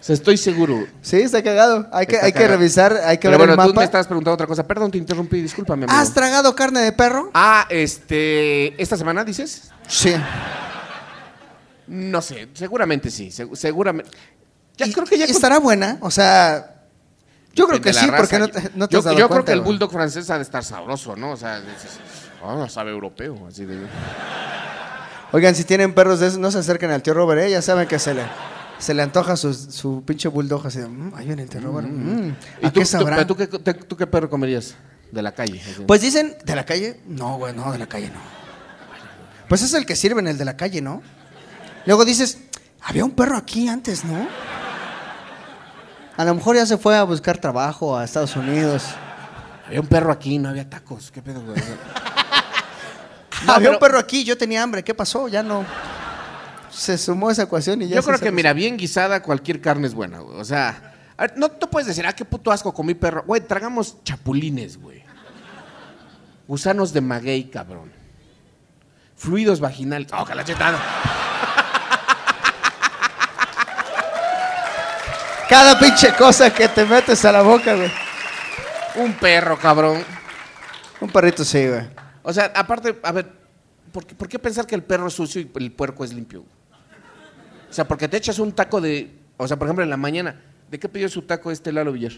O 0.00 0.04
sea, 0.04 0.14
estoy 0.14 0.36
seguro. 0.36 0.84
sí, 1.00 1.16
está 1.20 1.42
cagado. 1.44 1.88
Hay 1.92 2.06
que, 2.06 2.14
Está 2.16 2.26
hay 2.26 2.32
que 2.32 2.38
cagado. 2.40 2.56
revisar, 2.58 2.92
hay 3.04 3.18
que 3.18 3.28
Pero 3.28 3.38
ver 3.38 3.46
bueno, 3.48 3.52
el 3.52 3.68
tú 3.68 3.72
mapa. 3.72 3.80
me 3.82 3.84
estabas 3.84 4.06
preguntando 4.08 4.34
otra 4.34 4.48
cosa. 4.48 4.66
Perdón, 4.66 4.90
te 4.90 4.98
interrumpí, 4.98 5.40
discúlpame, 5.40 5.84
amigo. 5.84 5.96
¿Has 5.96 6.12
tragado 6.12 6.56
carne 6.56 6.80
de 6.80 6.90
perro? 6.92 7.30
Ah, 7.34 7.66
este, 7.68 8.82
¿esta 8.82 8.96
semana 8.96 9.22
dices? 9.24 9.70
Sí. 9.86 10.12
No 11.86 12.20
sé, 12.20 12.48
seguramente 12.54 13.10
sí, 13.10 13.28
seg- 13.28 13.54
seguramente. 13.54 14.10
Ya 14.76 14.86
Y- 14.86 14.92
creo 14.92 15.04
que 15.06 15.18
ya 15.18 15.26
estará 15.26 15.58
buena, 15.60 15.98
o 16.00 16.10
sea, 16.10 16.82
yo 17.54 17.66
creo 17.68 17.80
que 17.80 17.92
sí, 17.92 18.06
porque 18.16 18.38
no 18.38 18.48
te, 18.48 18.70
no 18.74 18.88
te 18.88 18.92
yo 18.94 18.98
has 19.00 19.04
dado 19.04 19.18
yo 19.18 19.26
creo 19.26 19.36
cuenta, 19.36 19.46
que 19.46 19.52
el 19.52 19.60
güey. 19.60 19.72
bulldog 19.72 19.92
francés 19.92 20.30
ha 20.30 20.36
de 20.36 20.42
estar 20.42 20.64
sabroso, 20.64 21.14
¿no? 21.16 21.32
O 21.32 21.36
sea, 21.36 21.60
dices, 21.60 21.98
ah, 22.42 22.66
sabe 22.68 22.90
europeo, 22.90 23.46
así 23.46 23.66
de. 23.66 23.76
Oigan, 25.32 25.54
si 25.54 25.64
tienen 25.64 25.94
perros 25.94 26.20
de 26.20 26.26
esos, 26.28 26.38
no 26.38 26.50
se 26.50 26.58
acerquen 26.58 26.90
al 26.90 27.02
tío 27.02 27.14
Robert, 27.14 27.40
¿eh? 27.42 27.50
Ya 27.50 27.62
saben 27.62 27.88
que 27.88 27.98
se 27.98 28.12
le, 28.14 28.22
se 28.78 28.92
le 28.92 29.02
antoja 29.02 29.36
su, 29.36 29.54
su 29.54 30.02
pinche 30.04 30.28
bulldog 30.28 30.66
así 30.66 30.78
de, 30.78 30.88
"Mm, 30.88 31.14
ahí 31.14 31.26
viene 31.26 31.42
el 31.42 31.48
tío 31.48 31.60
Robert. 31.60 31.88
mm, 31.88 32.28
¿Y 32.62 32.66
¿A 32.66 32.72
tú, 32.72 32.80
qué 32.80 32.86
sabrá? 32.86 33.26
tú 33.26 33.34
qué, 33.36 33.46
te- 33.46 33.74
tú 33.74 33.96
qué 33.96 34.06
perro 34.06 34.28
comerías 34.28 34.74
de 35.10 35.22
la 35.22 35.32
calle? 35.32 35.60
así? 35.60 35.84
Pues 35.86 36.00
dicen, 36.02 36.36
¿de 36.44 36.54
la 36.54 36.64
calle? 36.66 37.00
No, 37.06 37.38
güey, 37.38 37.54
no, 37.54 37.72
de 37.72 37.78
la 37.78 37.86
calle 37.86 38.08
no. 38.08 38.20
Pues 39.48 39.62
es 39.62 39.72
el 39.74 39.86
que 39.86 39.96
sirve 39.96 40.20
en 40.20 40.28
el 40.28 40.36
de 40.38 40.44
la 40.44 40.56
calle, 40.56 40.80
¿no? 40.82 41.00
Luego 41.86 42.04
dices, 42.04 42.38
había 42.82 43.04
un 43.04 43.10
perro 43.12 43.36
aquí 43.38 43.68
antes, 43.68 44.04
¿no? 44.04 44.26
A 46.16 46.24
lo 46.26 46.34
mejor 46.34 46.56
ya 46.56 46.66
se 46.66 46.76
fue 46.76 46.96
a 46.96 47.04
buscar 47.04 47.38
trabajo 47.38 47.96
a 47.96 48.04
Estados 48.04 48.36
Unidos. 48.36 48.84
había 49.66 49.80
un 49.80 49.86
perro 49.86 50.12
aquí, 50.12 50.38
no 50.38 50.50
había 50.50 50.68
tacos. 50.68 51.10
¿Qué 51.10 51.22
pedo, 51.22 51.40
güey? 51.42 51.56
Había 53.46 53.70
un 53.70 53.78
perro 53.78 53.98
aquí, 53.98 54.24
yo 54.24 54.36
tenía 54.36 54.62
hambre, 54.62 54.82
¿qué 54.82 54.94
pasó? 54.94 55.28
Ya 55.28 55.42
no. 55.42 55.64
Se 56.70 56.96
sumó 56.96 57.30
esa 57.30 57.42
ecuación 57.42 57.82
y 57.82 57.88
ya. 57.88 57.96
Yo 57.96 58.02
creo 58.02 58.18
que, 58.18 58.32
mira, 58.32 58.52
bien 58.52 58.76
guisada, 58.76 59.22
cualquier 59.22 59.60
carne 59.60 59.86
es 59.86 59.94
buena, 59.94 60.20
güey. 60.20 60.38
O 60.38 60.44
sea, 60.44 60.94
no 61.36 61.50
te 61.50 61.66
puedes 61.66 61.86
decir, 61.86 62.06
ah, 62.06 62.14
qué 62.14 62.24
puto 62.24 62.50
asco 62.50 62.72
comí 62.72 62.94
perro. 62.94 63.24
Güey, 63.26 63.42
tragamos 63.42 64.02
chapulines, 64.04 64.78
güey. 64.78 65.04
Gusanos 66.48 66.92
de 66.92 67.00
maguey, 67.00 67.50
cabrón. 67.50 67.92
Fluidos 69.16 69.60
vaginales. 69.60 70.08
¡Oh, 70.12 70.24
que 70.24 70.34
la 70.34 70.44
chetada! 70.44 70.78
Cada 75.48 75.78
pinche 75.78 76.14
cosa 76.14 76.52
que 76.52 76.66
te 76.68 76.84
metes 76.86 77.24
a 77.24 77.32
la 77.32 77.42
boca, 77.42 77.74
güey. 77.74 77.92
Un 78.96 79.12
perro, 79.12 79.58
cabrón. 79.58 80.02
Un 81.00 81.10
perrito 81.10 81.44
sí, 81.44 81.68
güey. 81.68 82.01
O 82.22 82.32
sea, 82.32 82.52
aparte, 82.54 82.98
a 83.02 83.12
ver, 83.12 83.30
¿por 83.92 84.06
qué, 84.06 84.14
por 84.14 84.28
qué 84.28 84.38
pensar 84.38 84.66
que 84.66 84.74
el 84.74 84.82
perro 84.82 85.08
es 85.08 85.14
sucio 85.14 85.40
y 85.40 85.50
el 85.62 85.72
puerco 85.72 86.04
es 86.04 86.12
limpio? 86.12 86.44
O 87.68 87.72
sea, 87.72 87.86
porque 87.88 88.08
te 88.08 88.16
echas 88.16 88.38
un 88.38 88.52
taco 88.52 88.80
de. 88.80 89.10
O 89.38 89.48
sea, 89.48 89.58
por 89.58 89.66
ejemplo, 89.66 89.82
en 89.82 89.90
la 89.90 89.96
mañana, 89.96 90.40
¿de 90.70 90.78
qué 90.78 90.88
pidió 90.88 91.08
su 91.08 91.22
taco 91.22 91.50
este 91.50 91.72
Lalo 91.72 91.92
Villar? 91.92 92.12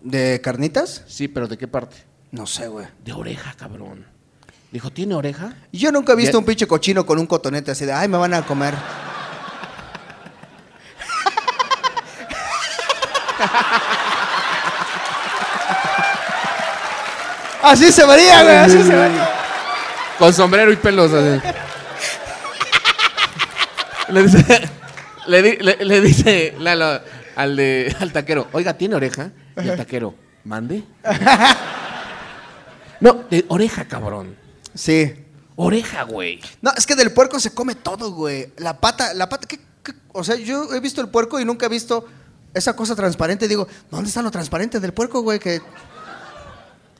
¿De 0.00 0.40
carnitas? 0.42 1.04
Sí, 1.06 1.28
pero 1.28 1.46
¿de 1.48 1.56
qué 1.56 1.68
parte? 1.68 1.96
No 2.32 2.46
sé, 2.46 2.68
güey. 2.68 2.86
De 3.04 3.12
oreja, 3.12 3.54
cabrón. 3.56 4.04
Dijo, 4.72 4.90
¿tiene 4.90 5.14
oreja? 5.14 5.54
Yo 5.72 5.92
nunca 5.92 6.12
he 6.12 6.16
visto 6.16 6.32
Ya- 6.32 6.38
un 6.40 6.44
pinche 6.44 6.66
cochino 6.66 7.06
con 7.06 7.18
un 7.18 7.26
cotonete 7.26 7.70
así 7.70 7.84
de, 7.86 7.92
ay, 7.92 8.08
me 8.08 8.18
van 8.18 8.34
a 8.34 8.44
comer. 8.44 8.74
así 17.64 17.90
se 17.92 18.06
vería, 18.06 18.42
güey, 18.42 18.56
así 18.56 18.82
se 18.82 18.94
vería. 18.94 19.30
Con 20.18 20.32
sombrero 20.32 20.72
y 20.72 20.76
pelos. 20.76 21.10
así. 21.12 21.40
le 24.08 24.22
dice, 24.22 24.70
le, 25.26 25.42
di- 25.42 25.56
le- 25.56 25.84
le 25.84 26.00
dice 26.00 26.54
Lalo 26.58 27.00
al, 27.36 27.56
de, 27.56 27.94
al 28.00 28.12
taquero, 28.12 28.48
oiga, 28.52 28.74
¿tiene 28.74 28.94
oreja? 28.94 29.30
Y 29.62 29.68
el 29.68 29.76
taquero, 29.76 30.14
¿mande? 30.44 30.84
no, 33.00 33.24
de 33.30 33.44
oreja, 33.48 33.84
cabrón. 33.86 34.36
Sí. 34.74 35.14
Oreja, 35.56 36.02
güey. 36.02 36.40
No, 36.62 36.72
es 36.76 36.86
que 36.86 36.96
del 36.96 37.12
puerco 37.12 37.38
se 37.38 37.52
come 37.54 37.74
todo, 37.76 38.10
güey. 38.12 38.52
La 38.56 38.78
pata, 38.80 39.14
la 39.14 39.28
pata, 39.28 39.46
¿qué, 39.46 39.58
qué? 39.82 39.92
O 40.12 40.24
sea, 40.24 40.34
yo 40.36 40.72
he 40.74 40.80
visto 40.80 41.00
el 41.00 41.08
puerco 41.08 41.38
y 41.38 41.44
nunca 41.44 41.66
he 41.66 41.68
visto 41.68 42.06
esa 42.52 42.74
cosa 42.74 42.96
transparente. 42.96 43.46
Digo, 43.46 43.68
¿dónde 43.90 44.08
está 44.08 44.20
lo 44.22 44.30
transparente 44.32 44.80
del 44.80 44.92
puerco, 44.92 45.22
güey? 45.22 45.38
Que 45.38 45.60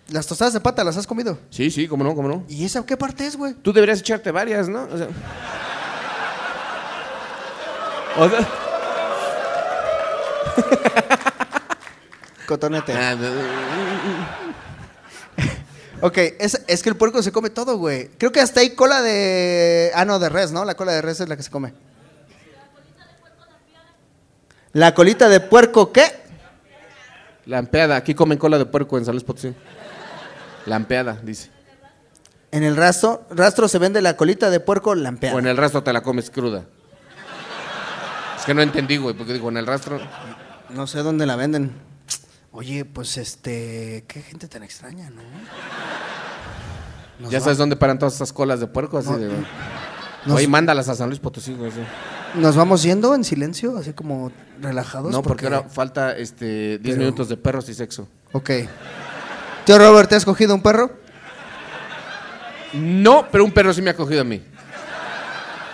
las 0.09 0.27
tostadas 0.27 0.53
de 0.55 0.61
pata 0.61 0.85
las 0.85 0.97
has 0.97 1.07
comido. 1.07 1.38
Sí, 1.51 1.71
sí, 1.71 1.87
cómo 1.88 2.05
no, 2.05 2.14
cómo 2.14 2.29
no. 2.29 2.45
¿Y 2.49 2.64
esa 2.64 2.85
qué 2.85 2.97
parte 2.97 3.27
es, 3.27 3.37
güey? 3.37 3.55
Tú 3.55 3.73
deberías 3.73 4.01
echarte 4.01 4.31
varias, 4.31 4.69
¿no? 4.69 4.85
O 4.93 4.99
sea, 4.99 5.09
o 8.19 8.29
sea- 8.29 8.49
Cotonete. 12.47 12.93
Ah, 12.93 13.17
Ok, 16.01 16.19
es, 16.38 16.61
es 16.67 16.83
que 16.83 16.90
el 16.90 16.97
puerco 16.97 17.23
se 17.23 17.33
come 17.33 17.49
todo, 17.49 17.79
güey. 17.79 18.11
Creo 18.19 18.31
que 18.31 18.40
hasta 18.40 18.61
hay 18.61 18.75
cola 18.75 19.01
de... 19.01 19.90
Ah, 19.95 20.05
no, 20.05 20.19
de 20.19 20.29
res, 20.29 20.53
¿no? 20.53 20.67
La 20.67 20.75
cola 20.75 20.93
de 20.93 21.01
res 21.01 21.21
es 21.21 21.29
la 21.31 21.37
que 21.37 21.43
se 21.43 21.51
come. 21.51 21.73
¿La 24.75 24.93
colita 24.93 25.31
de 25.31 25.40
puerco 25.40 25.93
qué? 25.93 26.03
Lampeada. 27.47 27.97
Aquí 27.97 28.14
comen 28.14 28.37
cola 28.37 28.59
de 28.59 28.67
puerco 28.67 28.99
en 28.99 29.07
San 29.07 29.14
Luis 29.14 29.25
Potosí. 29.25 29.55
Lampeada, 30.66 31.18
dice. 31.22 31.50
En 32.50 32.62
el 32.62 32.77
rastro, 32.77 33.27
rastro 33.31 33.66
se 33.68 33.79
vende 33.79 34.00
la 34.00 34.16
colita 34.16 34.48
de 34.50 34.61
puerco 34.61 34.94
lampeada. 34.94 35.35
O 35.37 35.38
en 35.38 35.46
el 35.46 35.57
rastro 35.57 35.83
te 35.83 35.92
la 35.92 36.03
comes 36.03 36.31
cruda. 36.31 36.64
Es 38.38 38.44
que 38.44 38.55
no 38.55 38.62
entendí, 38.62 38.96
güey, 38.96 39.14
porque 39.16 39.33
digo, 39.33 39.48
en 39.48 39.57
el 39.57 39.66
rastro. 39.66 39.98
No 40.70 40.87
sé 40.87 41.00
dónde 41.03 41.27
la 41.27 41.35
venden. 41.37 41.72
Oye, 42.53 42.85
pues 42.85 43.16
este... 43.16 44.05
Qué 44.07 44.22
gente 44.22 44.46
tan 44.46 44.62
extraña, 44.62 45.11
¿no? 45.11 45.22
Nos 47.18 47.31
ya 47.31 47.38
va- 47.38 47.44
sabes 47.44 47.59
dónde 47.59 47.77
paran 47.77 47.98
todas 47.98 48.14
esas 48.14 48.33
colas 48.33 48.61
de 48.61 48.66
puerco, 48.66 48.98
así 48.98 49.11
No, 49.11 49.18
de. 49.18 49.29
nos- 50.27 50.37
Oye, 50.37 50.46
mándalas 50.48 50.88
a 50.88 50.94
San 50.94 51.09
Luis 51.09 51.20
Potosí, 51.20 51.55
güey. 51.55 51.72
Nos 52.35 52.57
vamos 52.57 52.83
yendo 52.83 53.14
en 53.14 53.24
silencio, 53.24 53.77
así 53.79 53.92
como 53.92 54.31
relajados. 54.61 55.11
No, 55.12 55.22
porque 55.22 55.46
ahora 55.46 55.64
falta 55.64 56.16
este 56.16 56.79
10 56.79 56.81
Pero- 56.83 56.96
minutos 56.98 57.29
de 57.29 57.37
perros 57.37 57.68
y 57.68 57.74
sexo. 57.74 58.09
Ok. 58.33 58.50
Tío 59.64 59.79
Robert, 59.79 60.09
¿te 60.09 60.16
has 60.16 60.24
cogido 60.24 60.55
un 60.55 60.62
perro? 60.62 60.90
No, 62.74 63.27
pero 63.31 63.44
un 63.44 63.53
perro 63.53 63.72
sí 63.72 63.81
me 63.81 63.90
ha 63.90 63.96
cogido 63.96 64.20
a 64.20 64.24
mí. 64.24 64.42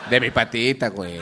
De 0.09 0.21
mi 0.21 0.31
patita, 0.31 0.89
güey. 0.89 1.21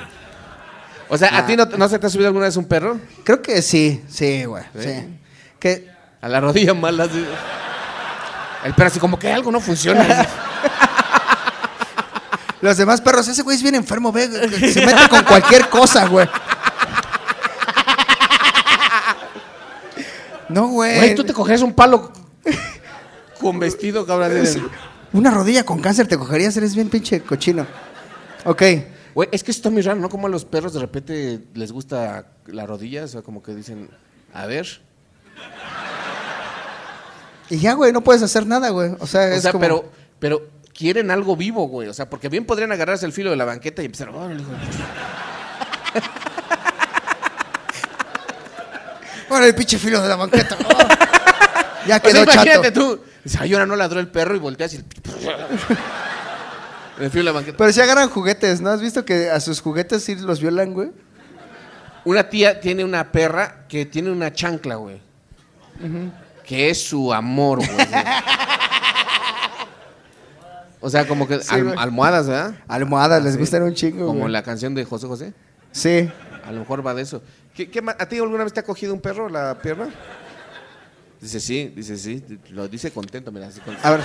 O 1.09 1.17
sea, 1.17 1.39
¿a 1.39 1.47
ti 1.47 1.57
no, 1.57 1.65
no 1.65 1.89
se 1.89 1.99
te 1.99 2.07
ha 2.07 2.11
subido 2.11 2.29
alguna 2.29 2.47
vez 2.47 2.57
un 2.57 2.67
perro? 2.67 2.99
Creo 3.25 3.41
que 3.41 3.63
sí, 3.63 4.05
sí, 4.09 4.45
güey. 4.45 4.65
¿Sí? 4.79 4.83
Sí. 4.83 5.19
Que 5.59 5.89
A 6.21 6.29
la 6.29 6.41
rodilla 6.41 6.75
mala. 6.75 7.05
así. 7.05 7.25
El 8.65 8.75
perro 8.75 8.89
así 8.89 9.01
como 9.01 9.19
que 9.19 9.33
algo 9.33 9.51
no 9.51 9.61
funciona. 9.61 10.05
los 12.61 12.77
demás 12.77 13.01
perros, 13.01 13.29
ese 13.29 13.43
güey 13.43 13.57
es 13.57 13.63
bien 13.63 13.77
enfermo, 13.77 14.13
ve, 14.13 14.29
se 14.73 14.85
mete 14.85 15.09
con 15.09 15.23
cualquier 15.25 15.69
cosa, 15.71 16.07
güey. 16.07 16.29
No, 20.49 20.67
güey. 20.69 20.97
Güey, 20.97 21.15
tú 21.15 21.25
te 21.25 21.33
cogerías 21.33 21.63
un 21.63 21.73
palo 21.73 22.13
con 23.41 23.59
vestido, 23.59 24.07
cabrón. 24.07 24.45
Una 25.13 25.31
rodilla 25.31 25.65
con 25.65 25.81
cáncer 25.81 26.07
te 26.07 26.19
cogerías, 26.19 26.57
eres 26.57 26.75
bien 26.75 26.91
pinche 26.91 27.23
cochino. 27.23 27.67
Ok. 28.45 28.63
Güey, 29.15 29.29
es 29.33 29.43
que 29.43 29.51
esto 29.51 29.61
está 29.61 29.71
muy 29.71 29.83
raro, 29.83 29.99
¿no? 30.01 30.09
Como 30.09 30.27
a 30.27 30.31
los 30.31 30.45
perros 30.45 30.75
de 30.75 30.81
repente 30.81 31.41
les 31.55 31.73
gusta 31.73 32.27
la 32.47 32.67
rodilla, 32.67 33.05
o 33.05 33.09
sea, 33.09 33.23
como 33.23 33.43
que 33.43 33.55
dicen, 33.55 33.91
a 34.33 34.47
ver. 34.47 34.67
Y 37.51 37.59
ya, 37.59 37.73
güey, 37.73 37.93
no 37.93 38.03
puedes 38.03 38.23
hacer 38.23 38.47
nada, 38.47 38.69
güey. 38.69 38.93
O 39.01 39.07
sea, 39.07 39.23
O 39.23 39.33
es 39.33 39.43
sea, 39.43 39.53
como... 39.53 39.63
pero, 39.63 39.91
pero 40.19 40.43
quieren 40.75 41.11
algo 41.11 41.37
vivo, 41.37 41.67
güey. 41.67 41.89
O 41.89 41.95
sea, 41.95 42.11
porque 42.11 42.29
bien 42.29 42.45
podrían 42.45 42.71
agarrarse 42.73 43.07
el 43.07 43.13
filo 43.13 43.31
de 43.31 43.37
la 43.37 43.47
banqueta 43.47 43.83
y 43.83 43.87
empezar. 43.87 44.11
Ahora 49.31 49.47
el 49.47 49.55
pinche 49.55 49.79
filo 49.79 50.01
de 50.03 50.09
la 50.09 50.17
banqueta. 50.17 50.57
Oh. 50.65 50.69
Ya 51.87 51.97
O 51.97 52.01
sea, 52.01 52.11
quedó 52.11 52.23
imagínate 52.25 52.73
chato. 52.73 52.97
tú. 52.97 53.01
Dices, 53.29 53.41
ay, 53.43 53.53
ahora 53.53 53.67
no 53.67 53.77
ladró 53.77 54.01
el 54.01 54.09
perro 54.09 54.35
y 54.35 54.39
volteas 54.39 54.73
y. 54.75 54.77
el 56.99 57.11
de 57.13 57.23
la 57.23 57.33
banqueta. 57.33 57.59
Pero 57.59 57.73
si 57.73 57.81
agarran 57.81 58.09
juguetes, 58.09 58.61
¿no? 58.63 58.71
¿Has 58.71 58.81
visto 58.81 59.05
que 59.05 59.29
a 59.31 59.39
sus 59.41 59.61
juguetes 59.61 60.03
sí 60.03 60.15
los 60.17 60.41
violan, 60.41 60.73
güey? 60.73 60.91
Una 62.05 62.31
tía 62.31 62.61
tiene 62.61 62.85
una 62.85 63.13
perra 63.13 63.67
que 63.69 63.85
tiene 63.85 64.11
una 64.11 64.33
chancla, 64.33 64.77
güey. 64.77 65.01
Que 66.47 66.71
es 66.71 66.83
su 66.89 67.13
amor, 67.13 67.59
güey. 67.59 67.69
O 70.81 70.89
sea, 70.91 71.07
como 71.09 71.27
que 71.27 71.41
Sí, 71.41 71.55
al- 71.57 71.65
güey. 71.65 71.77
almohadas, 71.77 72.29
¿verdad? 72.29 72.55
Almohadas, 72.69 73.23
les 73.25 73.37
gustan 73.37 73.65
un 73.65 73.75
chingo, 73.75 74.07
Como 74.07 74.21
güey. 74.21 74.33
la 74.33 74.43
canción 74.45 74.75
de 74.77 74.85
José 74.85 75.09
José. 75.09 75.33
Sí. 75.73 76.09
A 76.47 76.53
lo 76.53 76.61
mejor 76.61 76.87
va 76.87 76.95
de 76.95 77.03
eso. 77.03 77.21
¿Qué, 77.53 77.69
qué 77.69 77.83
ma- 77.83 77.97
¿A 77.99 78.07
ti 78.07 78.17
alguna 78.19 78.45
vez 78.45 78.53
te 78.53 78.61
ha 78.61 78.63
cogido 78.63 78.95
un 78.95 79.01
perro 79.01 79.29
la 79.29 79.59
pierna? 79.59 79.89
Dice 81.21 81.41
sí, 81.41 81.73
dice 81.75 81.97
sí. 81.97 82.23
Lo 82.51 82.69
dice 82.69 82.91
contento, 82.91 83.33
mira. 83.33 83.49
Así 83.49 83.61
A 83.83 83.91
ver, 83.91 84.01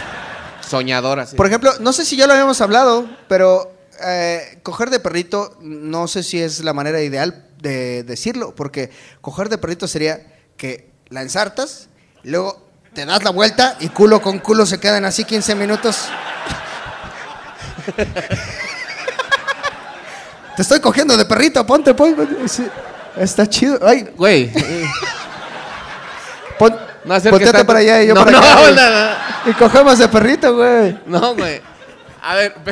Soñadora, 0.68 1.26
sí. 1.26 1.36
por 1.36 1.46
ejemplo, 1.48 1.72
no 1.80 1.94
sé 1.94 2.06
si 2.06 2.16
ya 2.16 2.26
lo 2.28 2.34
habíamos 2.34 2.60
hablado, 2.62 3.08
pero 3.28 3.72
eh, 4.04 4.60
coger 4.64 4.90
de 4.90 5.00
perrito, 5.00 5.58
no 5.62 6.08
sé 6.08 6.24
si 6.24 6.40
es 6.42 6.64
la 6.64 6.74
manera 6.74 7.02
ideal 7.02 7.46
de 7.62 8.04
decirlo, 8.04 8.56
porque 8.56 8.90
coger 9.22 9.50
de 9.50 9.58
perrito 9.58 9.88
sería 9.88 10.22
que 10.58 10.90
la 11.10 11.22
ensartas, 11.22 11.88
y 12.24 12.30
luego 12.32 12.68
te 12.94 13.06
das 13.06 13.24
la 13.24 13.30
vuelta 13.32 13.78
y 13.80 13.90
culo 13.90 14.22
con 14.22 14.40
culo 14.40 14.66
se 14.66 14.80
quedan 14.80 15.06
así 15.06 15.24
15 15.24 15.56
minutos. 15.56 16.08
Te 20.56 20.62
estoy 20.62 20.80
cogiendo 20.80 21.18
de 21.18 21.26
perrito, 21.26 21.66
ponte, 21.66 21.94
ponte. 21.94 22.28
Está 23.18 23.48
chido. 23.48 23.80
Ay, 23.86 24.08
Güey. 24.16 24.52
pon, 26.60 26.76
No 27.06 27.14
acerques 27.14 27.32
ponteate 27.32 27.58
tanto. 27.58 27.68
para 27.68 27.80
allá 27.80 28.04
y 28.04 28.08
yo 28.08 28.14
no, 28.14 28.26
para 28.26 28.32
no, 28.32 28.38
acá. 28.40 28.56
no, 28.56 28.72
no. 28.72 29.52
Y 29.52 29.54
cogemos 29.54 29.98
de 29.98 30.08
perrito, 30.08 30.56
güey. 30.56 30.98
No, 31.06 31.36
güey. 31.36 31.62
A 32.22 32.36
ver, 32.36 32.56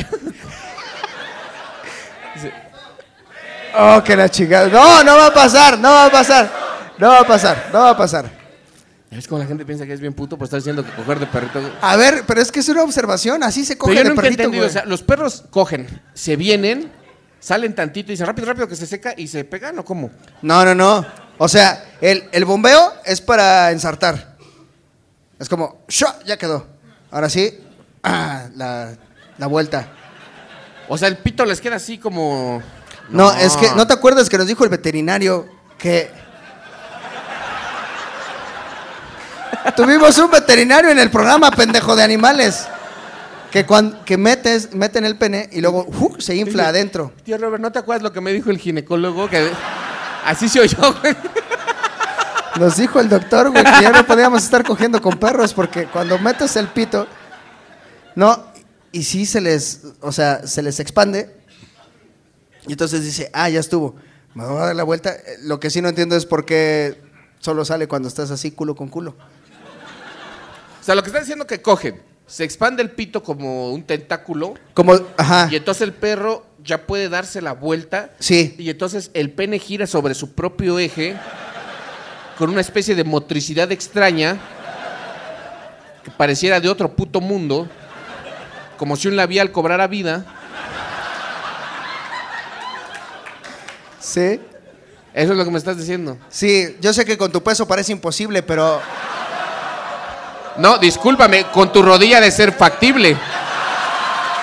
Oh, 3.74 4.02
que 4.04 4.16
la 4.16 4.30
chingada. 4.30 4.68
No, 4.68 5.04
no 5.04 5.16
va 5.18 5.28
a 5.28 5.34
pasar, 5.34 5.80
no 5.80 5.90
va 5.90 6.06
a 6.06 6.12
pasar. 6.12 6.52
No 6.98 7.08
va 7.10 7.20
a 7.20 7.28
pasar, 7.28 7.70
no 7.74 7.80
va 7.80 7.90
a 7.92 7.98
pasar. 7.98 8.30
es 9.10 9.28
como 9.28 9.42
la 9.42 9.48
gente 9.48 9.66
piensa 9.66 9.86
que 9.86 9.94
es 9.94 10.00
bien 10.00 10.14
puto 10.14 10.38
por 10.38 10.46
estar 10.46 10.60
diciendo 10.60 10.86
que 10.86 10.92
coger 10.92 11.20
de 11.20 11.26
perrito. 11.26 11.60
A 11.82 11.96
ver, 11.96 12.24
pero 12.28 12.42
es 12.42 12.52
que 12.52 12.60
es 12.60 12.70
una 12.70 12.84
observación, 12.84 13.44
así 13.44 13.66
se 13.66 13.78
coge 13.78 13.94
Pero 13.94 14.04
yo 14.04 14.04
de 14.04 14.10
nunca 14.10 14.22
perrito, 14.22 14.44
entendido. 14.44 14.68
O 14.68 14.70
sea, 14.70 14.86
los 14.86 15.02
perros 15.02 15.46
cogen, 15.50 15.88
se 16.14 16.36
vienen, 16.36 16.92
salen 17.40 17.74
tantito 17.74 18.12
y 18.12 18.14
dicen 18.14 18.28
rápido, 18.28 18.48
rápido 18.48 18.68
que 18.68 18.76
se 18.76 18.86
seca 18.86 19.14
y 19.18 19.28
se 19.28 19.46
pegan 19.46 19.80
o 19.80 19.86
cómo. 19.86 20.12
No, 20.42 20.64
no, 20.64 20.76
no. 20.76 21.06
O 21.44 21.48
sea, 21.48 21.84
el, 22.02 22.30
el 22.34 22.46
bombeo 22.46 22.94
es 23.04 23.20
para 23.20 23.72
ensartar. 23.72 24.36
Es 25.40 25.50
como, 25.50 25.82
¡shua! 25.88 26.20
ya 26.24 26.38
quedó. 26.38 26.68
Ahora 27.10 27.32
sí, 27.32 27.60
ah, 28.04 28.46
la, 28.56 28.94
la 29.40 29.48
vuelta. 29.48 29.88
O 30.88 31.00
sea, 31.00 31.08
el 31.08 31.18
pito 31.18 31.44
les 31.44 31.60
queda 31.60 31.78
así 31.78 31.98
como. 31.98 32.62
No, 33.10 33.32
es 33.34 33.58
que, 33.58 33.72
¿no 33.76 33.88
te 33.88 33.94
acuerdas 33.94 34.30
que 34.30 34.38
nos 34.38 34.46
dijo 34.46 34.64
el 34.64 34.70
veterinario 34.70 35.50
que... 35.80 36.12
Tuvimos 39.76 40.16
un 40.20 40.30
veterinario 40.30 40.92
en 40.92 41.00
el 41.00 41.10
programa, 41.10 41.50
pendejo 41.50 41.96
de 41.96 42.04
animales. 42.04 42.68
Que, 43.50 43.66
cuando, 43.66 44.06
que 44.06 44.16
metes, 44.16 44.76
meten 44.76 45.06
el 45.06 45.18
pene 45.18 45.50
y 45.52 45.60
luego 45.60 45.88
¡uf! 45.88 46.20
se 46.20 46.36
infla 46.36 46.68
adentro. 46.68 47.12
Tío 47.24 47.40
Robert, 47.40 47.64
¿no 47.64 47.72
te 47.72 47.80
acuerdas 47.80 48.04
lo 48.04 48.14
que 48.14 48.22
me 48.22 48.32
dijo 48.32 48.52
el 48.52 48.60
ginecólogo? 48.60 49.28
Que 49.28 49.50
así 50.26 50.50
se 50.50 50.60
oyó, 50.60 50.94
güey. 51.02 51.16
Nos 52.60 52.76
dijo 52.76 53.00
el 53.00 53.10
doctor, 53.10 53.50
güey, 53.50 53.64
que 53.64 53.82
ya 53.82 53.92
no 53.92 54.06
podíamos 54.06 54.44
estar 54.44 54.64
cogiendo 54.64 55.02
con 55.02 55.18
perros 55.18 55.54
porque 55.54 55.88
cuando 55.88 56.20
metes 56.20 56.56
el 56.58 56.68
pito, 56.68 57.08
no, 58.16 58.52
y 58.92 59.04
sí 59.04 59.26
se 59.26 59.40
les, 59.40 59.82
o 60.02 60.12
sea, 60.12 60.46
se 60.46 60.62
les 60.62 60.80
expande. 60.80 61.36
Y 62.68 62.74
entonces 62.74 63.04
dice, 63.04 63.30
ah, 63.34 63.50
ya 63.50 63.60
estuvo. 63.60 63.96
Me 64.34 64.46
voy 64.46 64.62
a 64.62 64.66
dar 64.68 64.76
la 64.76 64.84
vuelta. 64.84 65.16
Lo 65.44 65.60
que 65.60 65.70
sí 65.70 65.82
no 65.82 65.90
entiendo 65.90 66.16
es 66.16 66.26
por 66.26 66.46
qué 66.46 67.02
solo 67.40 67.66
sale 67.66 67.88
cuando 67.88 68.08
estás 68.08 68.32
así, 68.32 68.52
culo 68.52 68.76
con 68.76 68.90
culo. 68.90 69.16
O 70.80 70.84
sea, 70.84 70.96
lo 70.96 71.04
que 71.04 71.08
está 71.08 71.20
diciendo 71.20 71.48
que 71.48 71.62
cogen, 71.62 72.02
se 72.28 72.44
expande 72.44 72.82
el 72.82 72.92
pito 72.92 73.24
como 73.24 73.72
un 73.72 73.84
tentáculo 73.84 74.54
Como, 74.74 74.94
ajá. 75.18 75.48
y 75.52 75.56
entonces 75.56 75.82
el 75.82 75.94
perro 75.94 76.46
ya 76.64 76.86
puede 76.86 77.10
darse 77.10 77.42
la 77.42 77.54
vuelta 77.54 78.10
Sí. 78.20 78.56
y 78.58 78.70
entonces 78.70 79.12
el 79.14 79.32
pene 79.32 79.60
gira 79.60 79.88
sobre 79.88 80.14
su 80.14 80.34
propio 80.34 80.78
eje 80.80 81.16
con 82.38 82.50
una 82.50 82.62
especie 82.62 82.96
de 82.96 83.04
motricidad 83.04 83.72
extraña 83.72 84.38
que 86.04 86.12
pareciera 86.12 86.60
de 86.60 86.68
otro 86.70 86.96
puto 86.96 87.22
mundo, 87.22 87.70
como 88.78 88.96
si 88.96 89.08
un 89.08 89.16
labial 89.16 89.52
cobrara 89.52 89.86
vida. 89.88 90.26
Sí. 94.00 94.40
Eso 95.14 95.32
es 95.34 95.38
lo 95.38 95.44
que 95.46 95.52
me 95.52 95.58
estás 95.58 95.78
diciendo. 95.78 96.18
Sí, 96.30 96.78
yo 96.80 96.94
sé 96.94 97.06
que 97.06 97.18
con 97.18 97.32
tu 97.32 97.44
peso 97.44 97.68
parece 97.68 97.92
imposible, 97.92 98.42
pero 98.44 98.82
No, 100.58 100.78
discúlpame, 100.78 101.46
con 101.54 101.72
tu 101.72 101.82
rodilla 101.82 102.20
de 102.20 102.30
ser 102.30 102.52
factible. 102.52 103.16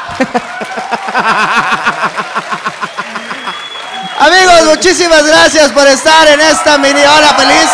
Amigos, 4.19 4.65
muchísimas 4.65 5.25
gracias 5.27 5.71
por 5.73 5.87
estar 5.87 6.27
en 6.29 6.41
esta 6.41 6.79
mini 6.79 7.01
hora 7.03 7.35
feliz. 7.35 7.69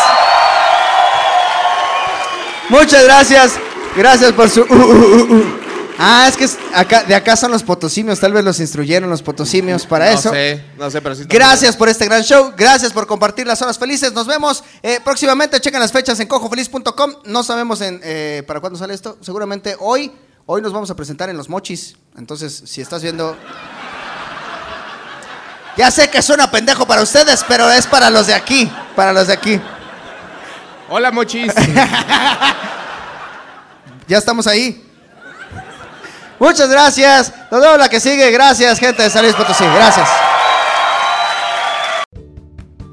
Muchas 2.69 3.05
gracias. 3.05 3.53
Gracias 3.97 4.33
por 4.33 4.51
su. 4.51 4.63
uh, 4.63 4.65
uh, 4.65 4.75
uh, 4.75 5.35
uh. 5.37 5.61
Ah, 5.97 6.27
es 6.29 6.37
que 6.37 6.43
es 6.45 6.59
acá, 6.75 7.05
de 7.05 7.15
acá 7.15 7.37
son 7.37 7.53
los 7.53 7.63
potosimios. 7.63 8.19
Tal 8.19 8.33
vez 8.33 8.45
los 8.45 8.59
instruyeron 8.59 9.09
los 9.09 9.23
potosimios 9.23 9.87
para 9.87 10.07
no 10.11 10.19
eso. 10.19 10.31
sé, 10.31 10.65
no 10.77 10.91
sé, 10.91 11.01
pero 11.01 11.15
sí. 11.15 11.23
está 11.23 11.33
Gracias 11.35 11.77
por 11.77 11.89
este 11.89 12.05
gran 12.07 12.23
show. 12.23 12.53
Gracias 12.57 12.93
por 12.93 13.07
compartir 13.07 13.47
las 13.47 13.63
horas 13.63 13.79
felices. 13.79 14.13
Nos 14.13 14.27
vemos 14.27 14.65
eh, 14.83 14.99
próximamente. 15.05 15.61
Chequen 15.61 15.79
las 15.81 15.93
fechas 15.93 16.19
en 16.19 16.27
cojofeliz.com. 16.27 17.15
No 17.25 17.45
sabemos 17.45 17.81
en, 17.81 18.01
eh, 18.03 18.43
para 18.47 18.59
cuándo 18.61 18.77
sale 18.79 18.95
esto. 18.95 19.17
Seguramente 19.21 19.77
hoy. 19.79 20.13
Hoy 20.47 20.61
nos 20.61 20.75
vamos 20.75 20.91
a 20.91 20.95
presentar 20.95 21.31
en 21.31 21.39
los 21.39 21.49
mochis. 21.49 21.97
Entonces, 22.19 22.63
si 22.67 22.83
estás 22.83 23.03
viendo. 23.03 23.35
Ya 25.77 25.91
sé 25.91 26.11
que 26.11 26.21
suena 26.21 26.51
pendejo 26.51 26.87
para 26.87 27.03
ustedes, 27.03 27.45
pero 27.49 27.71
es 27.71 27.87
para 27.87 28.11
los 28.11 28.27
de 28.27 28.35
aquí. 28.35 28.71
Para 28.95 29.15
los 29.15 29.27
de 29.27 29.33
aquí. 29.33 29.61
Hola, 30.89 31.11
mochis. 31.11 31.53
Ya 34.07 34.19
estamos 34.19 34.47
ahí. 34.47 34.87
Muchas 36.39 36.69
gracias. 36.69 37.33
Nos 37.51 37.63
vemos 37.63 37.79
la 37.79 37.89
que 37.89 38.01
sigue. 38.01 38.31
Gracias, 38.31 38.79
gente 38.79 39.03
de 39.03 39.09
San 39.09 39.23
Luis 39.23 39.35
Potosí. 39.35 39.65
Gracias. 39.65 40.07